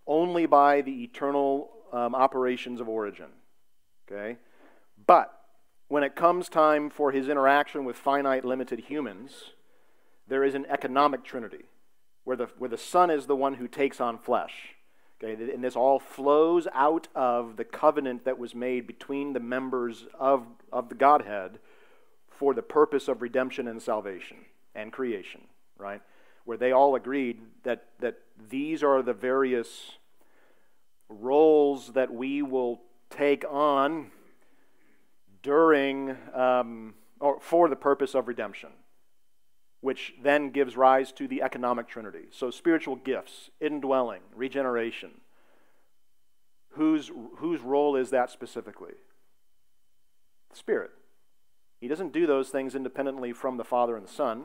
[0.09, 3.29] only by the eternal um, operations of origin.
[4.11, 4.39] Okay?
[5.07, 5.33] But
[5.87, 9.53] when it comes time for His interaction with finite, limited humans,
[10.27, 11.67] there is an economic Trinity
[12.25, 14.75] where the, where the Son is the one who takes on flesh
[15.23, 20.07] Okay, and this all flows out of the covenant that was made between the members
[20.19, 21.59] of, of the Godhead
[22.31, 24.37] for the purpose of redemption and salvation
[24.77, 25.41] and creation,
[25.77, 26.01] right?
[26.49, 29.99] Where they all agreed that, that these are the various
[31.11, 32.81] roles that we will
[33.11, 34.11] take on
[35.43, 38.71] during um, or for the purpose of redemption,
[39.83, 42.29] which then gives rise to the economic trinity.
[42.31, 45.21] So, spiritual gifts, indwelling, regeneration.
[46.71, 48.95] Whose, whose role is that specifically?
[50.49, 50.93] The Spirit.
[51.79, 54.45] He doesn't do those things independently from the Father and the Son,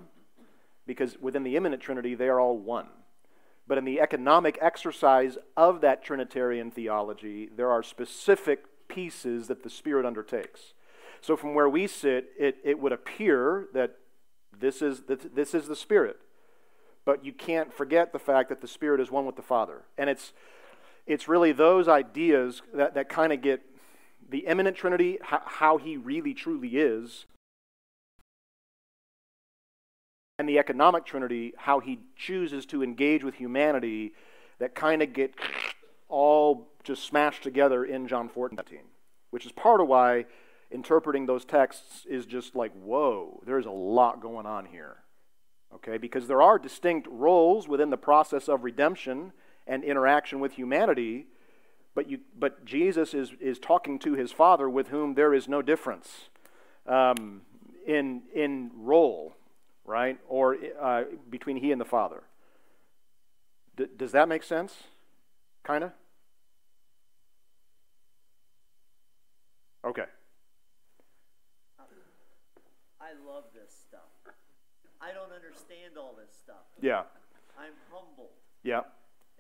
[0.86, 2.88] because within the immanent Trinity, they are all one.
[3.68, 9.70] But in the economic exercise of that Trinitarian theology, there are specific pieces that the
[9.70, 10.74] Spirit undertakes.
[11.22, 13.96] So, from where we sit, it, it would appear that
[14.60, 16.20] this is, that this is the Spirit.
[17.06, 19.84] But you can't forget the fact that the Spirit is one with the Father.
[19.98, 20.34] And it's,
[21.08, 23.62] it's really those ideas that, that kind of get
[24.30, 27.26] the immanent Trinity, how He really truly is,
[30.40, 34.14] and the economic Trinity, how He chooses to engage with humanity,
[34.60, 35.34] that kind of get
[36.10, 38.80] all just smashed together in John 14,
[39.30, 40.26] which is part of why
[40.72, 44.98] interpreting those texts is just like, whoa, there's a lot going on here.
[45.76, 49.34] Okay, because there are distinct roles within the process of redemption
[49.66, 51.28] and interaction with humanity,
[51.96, 55.62] but, you, but Jesus is, is talking to his Father with whom there is no
[55.62, 56.30] difference
[56.88, 57.42] um,
[57.88, 59.36] in, in role,
[59.86, 60.18] right?
[60.28, 62.24] Or uh, between he and the Father.
[63.76, 64.74] D- does that make sense?
[65.64, 65.92] Kind of?
[69.86, 70.06] Okay.
[73.04, 74.08] I love this stuff.
[75.04, 76.64] I don't understand all this stuff.
[76.80, 77.04] Yeah.
[77.60, 78.40] I'm humbled.
[78.64, 78.88] Yeah.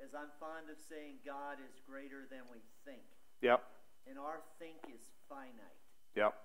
[0.03, 3.07] As I'm fond of saying, God is greater than we think.
[3.39, 3.63] Yep.
[4.03, 4.99] And our think is
[5.31, 5.79] finite.
[6.19, 6.35] Yep.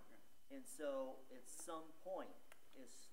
[0.54, 2.30] And so at some point,
[2.78, 3.07] as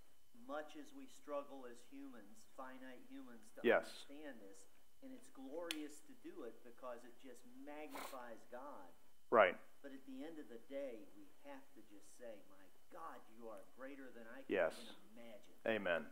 [0.47, 3.85] much as we struggle as humans, finite humans, to yes.
[3.85, 4.59] understand this,
[5.03, 8.89] and it's glorious to do it because it just magnifies God.
[9.29, 9.57] Right.
[9.81, 13.49] But at the end of the day, we have to just say, my God, you
[13.49, 14.73] are greater than I can yes.
[15.13, 15.55] imagine.
[15.67, 16.05] Amen.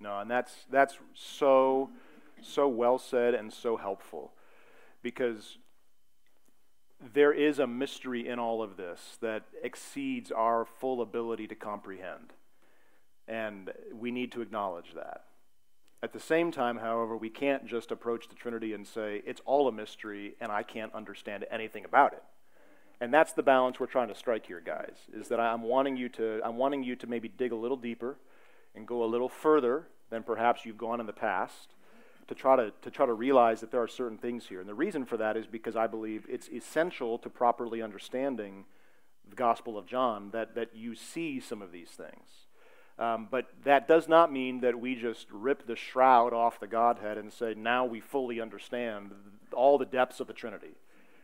[0.00, 1.90] No, and that's that's so
[2.42, 4.32] so well said and so helpful
[5.02, 5.58] because
[7.14, 12.32] there is a mystery in all of this that exceeds our full ability to comprehend.
[13.28, 15.24] And we need to acknowledge that.
[16.02, 19.68] At the same time, however, we can't just approach the Trinity and say, it's all
[19.68, 22.22] a mystery and I can't understand anything about it.
[23.00, 26.08] And that's the balance we're trying to strike here, guys, is that I'm wanting you
[26.10, 28.16] to, I'm wanting you to maybe dig a little deeper
[28.74, 31.74] and go a little further than perhaps you've gone in the past
[32.28, 34.60] to try to, to try to realize that there are certain things here.
[34.60, 38.66] And the reason for that is because I believe it's essential to properly understanding
[39.28, 42.46] the Gospel of John that, that you see some of these things.
[43.00, 47.16] Um, but that does not mean that we just rip the shroud off the Godhead
[47.16, 49.12] and say, now we fully understand
[49.54, 50.76] all the depths of the Trinity.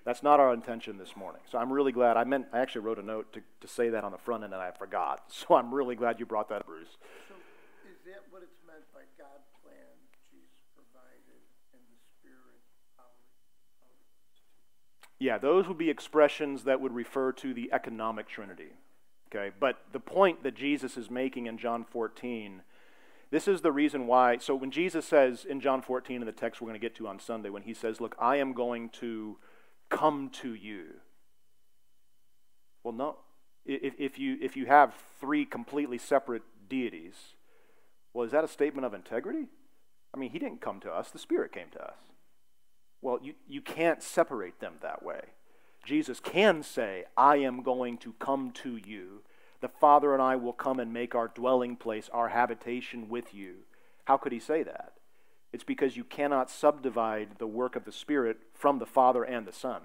[0.03, 1.43] That's not our intention this morning.
[1.51, 2.17] So I'm really glad.
[2.17, 4.55] I meant I actually wrote a note to, to say that on the front end
[4.55, 5.25] and I forgot.
[5.49, 6.97] So I'm really glad you brought that up, Bruce.
[7.85, 10.01] Is that what it's meant by God plan,
[10.33, 12.57] Jesus provided, and the Spirit
[15.19, 18.73] Yeah, those would be expressions that would refer to the economic Trinity.
[19.29, 22.63] Okay, but the point that Jesus is making in John 14,
[23.31, 24.39] this is the reason why.
[24.39, 27.09] So when Jesus says in John 14, in the text we're going to get to
[27.09, 29.39] on Sunday, when he says, Look, I am going to
[29.91, 30.87] come to you.
[32.85, 33.17] Well, no.
[33.65, 37.15] If, if, you, if you have three completely separate deities,
[38.15, 39.49] well, is that a statement of integrity?
[40.15, 41.99] I mean, he didn't come to us, the Spirit came to us.
[43.03, 45.21] Well, you, you can't separate them that way.
[45.87, 49.23] Jesus can say, I am going to come to you.
[49.61, 53.55] The Father and I will come and make our dwelling place, our habitation with you.
[54.05, 54.93] How could he say that?
[55.53, 59.53] It's because you cannot subdivide the work of the Spirit from the Father and the
[59.53, 59.81] Son.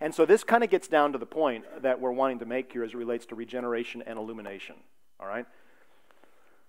[0.00, 2.72] And so this kind of gets down to the point that we're wanting to make
[2.72, 4.76] here as it relates to regeneration and illumination.
[5.20, 5.46] All right?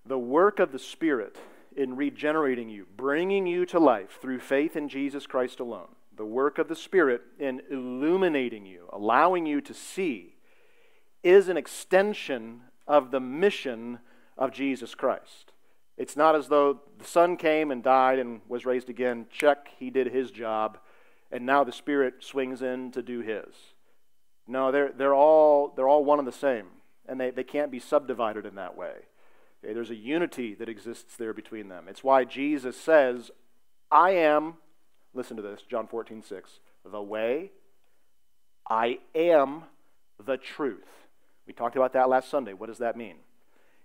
[0.05, 1.37] the work of the Spirit
[1.75, 6.57] in regenerating you, bringing you to life through faith in Jesus Christ alone, the work
[6.57, 10.35] of the Spirit in illuminating you, allowing you to see,
[11.23, 13.99] is an extension of the mission
[14.37, 15.51] of Jesus Christ.
[15.97, 19.89] It's not as though the Son came and died and was raised again, check, he
[19.89, 20.77] did his job,
[21.31, 23.55] and now the Spirit swings in to do his.
[24.47, 26.67] No, they're, they're, all, they're all one and the same,
[27.07, 28.93] and they, they can't be subdivided in that way.
[29.63, 31.87] Okay, there's a unity that exists there between them.
[31.87, 33.31] It's why Jesus says,
[33.89, 34.55] I am
[35.15, 36.59] listen to this, John 14, 6.
[36.91, 37.51] The way,
[38.69, 39.63] I am
[40.23, 40.87] the truth.
[41.47, 42.53] We talked about that last Sunday.
[42.53, 43.15] What does that mean?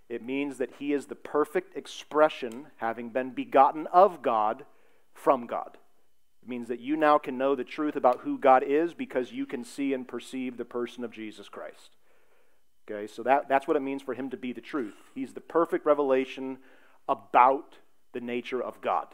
[0.09, 4.65] It means that he is the perfect expression, having been begotten of God
[5.15, 5.79] from God.
[6.43, 9.47] It means that you now can know the truth about who God is because you
[9.47, 11.91] can see and perceive the person of Jesus Christ.
[12.91, 14.97] Okay, so that, that's what it means for him to be the truth.
[15.15, 16.59] He's the perfect revelation
[17.09, 17.77] about
[18.13, 19.07] the nature of God.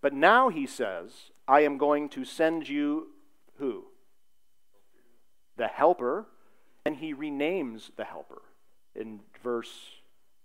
[0.00, 3.08] But now he says, I am going to send you
[3.58, 3.84] who?
[5.56, 6.26] The helper,
[6.84, 8.42] and he renames the helper
[8.94, 9.72] in verse,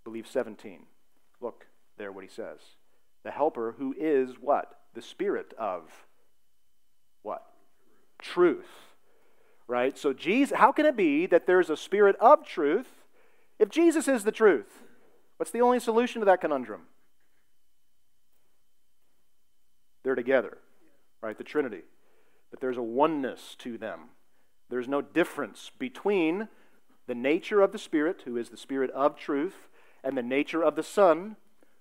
[0.00, 0.80] I believe, 17.
[1.40, 2.58] Look there what he says.
[3.24, 4.78] The helper who is what?
[4.94, 5.90] The spirit of
[7.22, 7.44] what?
[8.18, 8.68] Truth.
[9.66, 9.98] Right?
[9.98, 12.88] So Jesus, how can it be that there's a spirit of truth
[13.58, 14.84] if Jesus is the truth?
[15.38, 16.82] What's the only solution to that conundrum?
[20.06, 20.58] They're together,
[21.20, 21.36] right?
[21.36, 21.82] The Trinity.
[22.52, 24.10] But there's a oneness to them.
[24.70, 26.46] There's no difference between
[27.08, 29.68] the nature of the Spirit, who is the Spirit of truth,
[30.04, 31.34] and the nature of the Son,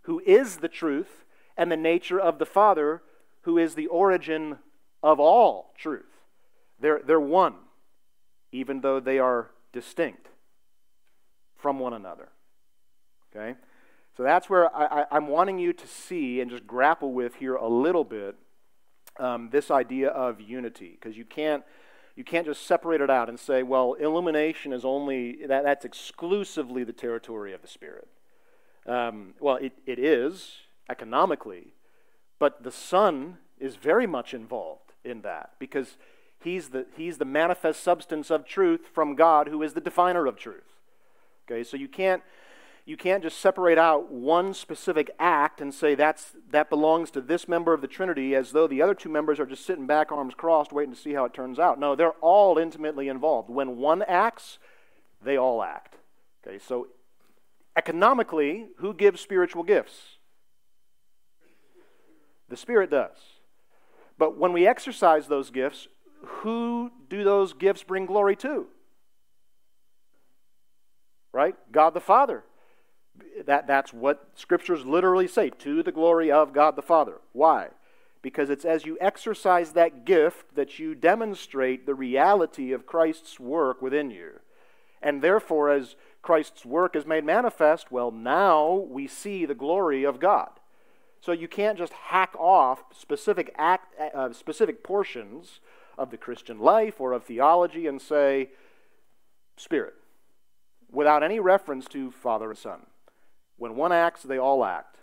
[0.05, 1.23] who is the truth,
[1.55, 3.03] and the nature of the Father,
[3.41, 4.57] who is the origin
[5.03, 6.23] of all truth.
[6.80, 7.53] They're, they're one,
[8.51, 10.30] even though they are distinct
[11.55, 12.30] from one another.
[13.30, 13.55] Okay?
[14.16, 17.68] So that's where I, am wanting you to see and just grapple with here a
[17.68, 18.36] little bit
[19.18, 21.63] um, this idea of unity, because you can't
[22.16, 26.86] you can't just separate it out and say, well, illumination is only that, that's exclusively
[26.86, 28.07] the territory of the Spirit.
[28.86, 30.53] Um, well, it, it is
[30.89, 31.74] economically,
[32.39, 35.97] but the Son is very much involved in that because
[36.41, 40.38] he's the, he's the manifest substance of truth from God, who is the definer of
[40.38, 40.80] truth.
[41.49, 42.24] Okay, so you can't
[42.86, 47.47] you can't just separate out one specific act and say that's, that belongs to this
[47.47, 50.36] member of the Trinity as though the other two members are just sitting back, arms
[50.36, 51.79] crossed, waiting to see how it turns out.
[51.79, 53.49] No, they're all intimately involved.
[53.49, 54.59] When one acts,
[55.23, 55.95] they all act.
[56.45, 56.88] Okay, so
[57.75, 60.17] economically, who gives spiritual gifts?
[62.49, 63.17] The Spirit does.
[64.19, 65.88] But when we exercise those gifts,
[66.23, 68.67] who do those gifts bring glory to?
[71.33, 71.55] Right?
[71.71, 72.43] God the Father
[73.45, 77.22] that, that's what scriptures literally say to the glory of God the Father.
[77.34, 77.70] Why?
[78.22, 83.82] Because it's as you exercise that gift that you demonstrate the reality of Christ's work
[83.82, 84.39] within you.
[85.01, 90.20] And therefore, as Christ's work is made manifest, well, now we see the glory of
[90.20, 90.49] God.
[91.22, 95.59] So you can't just hack off specific, act, uh, specific portions
[95.97, 98.49] of the Christian life or of theology and say,
[99.57, 99.93] Spirit,
[100.91, 102.86] without any reference to Father and Son.
[103.58, 104.97] When one acts, they all act.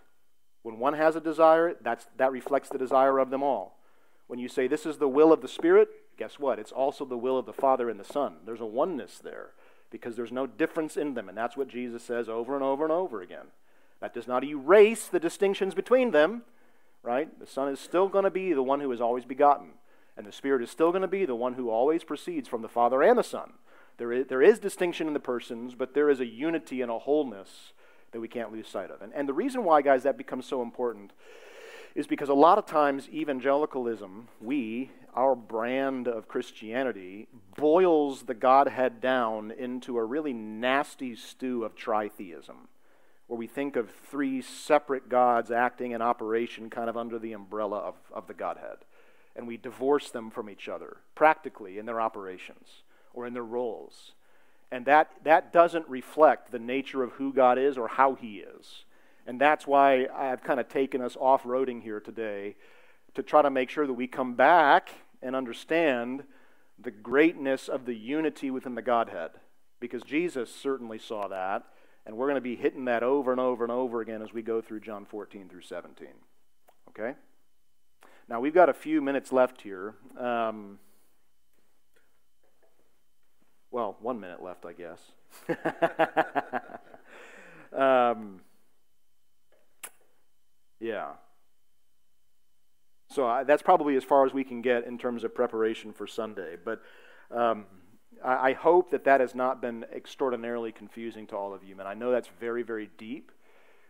[0.61, 3.79] When one has a desire, that's, that reflects the desire of them all.
[4.27, 6.59] When you say this is the will of the Spirit, guess what?
[6.59, 8.37] It's also the will of the Father and the Son.
[8.45, 9.51] There's a oneness there
[9.91, 11.27] because there's no difference in them.
[11.27, 13.47] And that's what Jesus says over and over and over again.
[13.99, 16.43] That does not erase the distinctions between them,
[17.03, 17.39] right?
[17.39, 19.73] The Son is still going to be the one who is always begotten.
[20.15, 22.69] And the Spirit is still going to be the one who always proceeds from the
[22.69, 23.53] Father and the Son.
[23.97, 26.99] There is, there is distinction in the persons, but there is a unity and a
[26.99, 27.73] wholeness
[28.13, 29.01] that we can't lose sight of.
[29.01, 31.11] And, and the reason why, guys, that becomes so important
[31.95, 39.01] is because a lot of times evangelicalism, we, our brand of Christianity, boils the Godhead
[39.01, 42.67] down into a really nasty stew of tritheism,
[43.27, 47.77] where we think of three separate gods acting in operation kind of under the umbrella
[47.77, 48.77] of, of the Godhead.
[49.35, 52.83] And we divorce them from each other, practically, in their operations
[53.13, 54.13] or in their roles.
[54.73, 58.85] And that, that doesn't reflect the nature of who God is or how He is.
[59.27, 62.55] And that's why I've kind of taken us off roading here today
[63.13, 64.89] to try to make sure that we come back
[65.21, 66.23] and understand
[66.79, 69.29] the greatness of the unity within the Godhead.
[69.79, 71.65] Because Jesus certainly saw that,
[72.07, 74.41] and we're going to be hitting that over and over and over again as we
[74.41, 76.07] go through John 14 through 17.
[76.89, 77.13] Okay?
[78.27, 79.93] Now, we've got a few minutes left here.
[80.17, 80.79] Um,
[83.73, 84.99] well, one minute left, I guess.
[87.75, 88.41] um,
[90.79, 91.13] yeah.
[93.09, 96.05] So I, that's probably as far as we can get in terms of preparation for
[96.05, 96.55] Sunday.
[96.63, 96.83] But
[97.31, 97.65] um,
[98.23, 101.75] I, I, hope that that has not been extraordinarily confusing to all of you.
[101.79, 103.31] And I know that's very, very deep,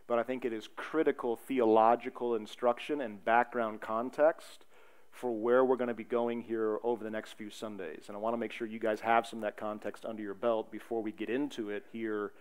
[0.07, 4.63] but I think it is critical theological instruction and background context
[5.13, 8.05] for where we're going to be going here over the next few Sundays.
[8.07, 10.33] And I want to make sure you guys have some of that context under your
[10.33, 12.31] belt before we get into it here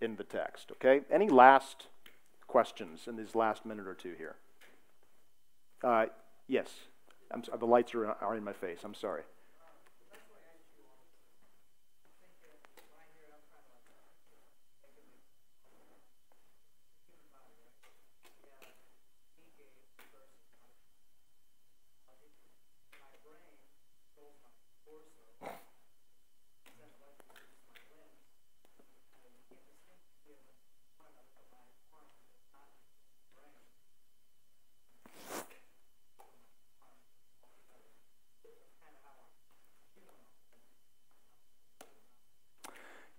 [0.00, 0.70] in the text.
[0.72, 1.00] Okay?
[1.10, 1.88] Any last
[2.46, 4.36] questions in this last minute or two here?
[5.82, 6.06] Uh,
[6.46, 6.68] yes,
[7.32, 8.78] I'm, the lights are, are in my face.
[8.84, 9.22] I'm sorry.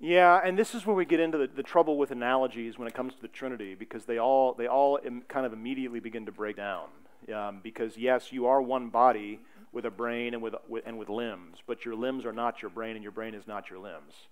[0.04, 2.94] Yeah, and this is where we get into the, the trouble with analogies when it
[2.94, 6.32] comes to the Trinity, because they all they all Im- kind of immediately begin to
[6.34, 6.88] break down.
[7.34, 9.40] Um, because yes, you are one body
[9.72, 12.70] with a brain and with, with and with limbs, but your limbs are not your
[12.70, 14.28] brain, and your brain is not your limbs,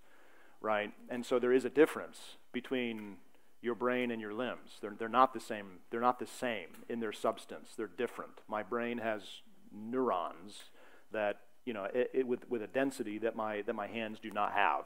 [0.59, 0.91] right?
[1.07, 3.15] And so there is a difference between
[3.61, 4.71] your brain and your limbs.
[4.81, 5.79] They're, they're not the same.
[5.89, 7.69] They're not the same in their substance.
[7.77, 8.41] They're different.
[8.49, 9.21] My brain has
[9.73, 10.63] neurons
[11.13, 14.31] that you know it, it, with with a density that my that my hands do
[14.31, 14.83] not have.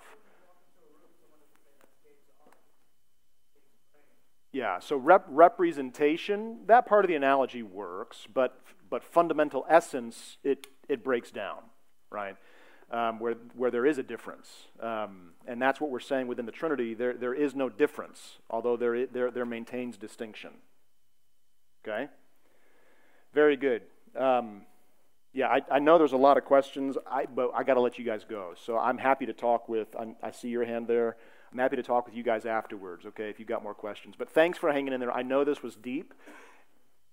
[4.55, 10.67] Yeah, so rep- representation, that part of the analogy works, but, but fundamental essence, it,
[10.87, 11.57] it breaks down,
[12.09, 12.37] right?
[12.89, 14.49] Um, where, where there is a difference.
[14.79, 16.93] Um, and that's what we're saying within the Trinity.
[16.93, 20.51] There, there is no difference, although there, there, there maintains distinction.
[21.85, 22.07] Okay?
[23.33, 23.81] Very good.
[24.17, 24.61] Um,
[25.33, 27.99] yeah, I, I, know there's a lot of questions, I, but I got to let
[27.99, 28.53] you guys go.
[28.55, 31.17] So I'm happy to talk with, I'm, I see your hand there.
[31.55, 34.15] I'm happy to talk with you guys afterwards, okay, if you've got more questions.
[34.17, 35.13] But thanks for hanging in there.
[35.13, 36.13] I know this was deep,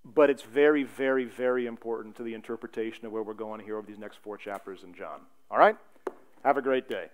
[0.04, 3.86] but it's very, very, very important to the interpretation of where we're going here over
[3.86, 5.20] these next four chapters in John.
[5.48, 5.76] All right?
[6.42, 7.06] Have a great day.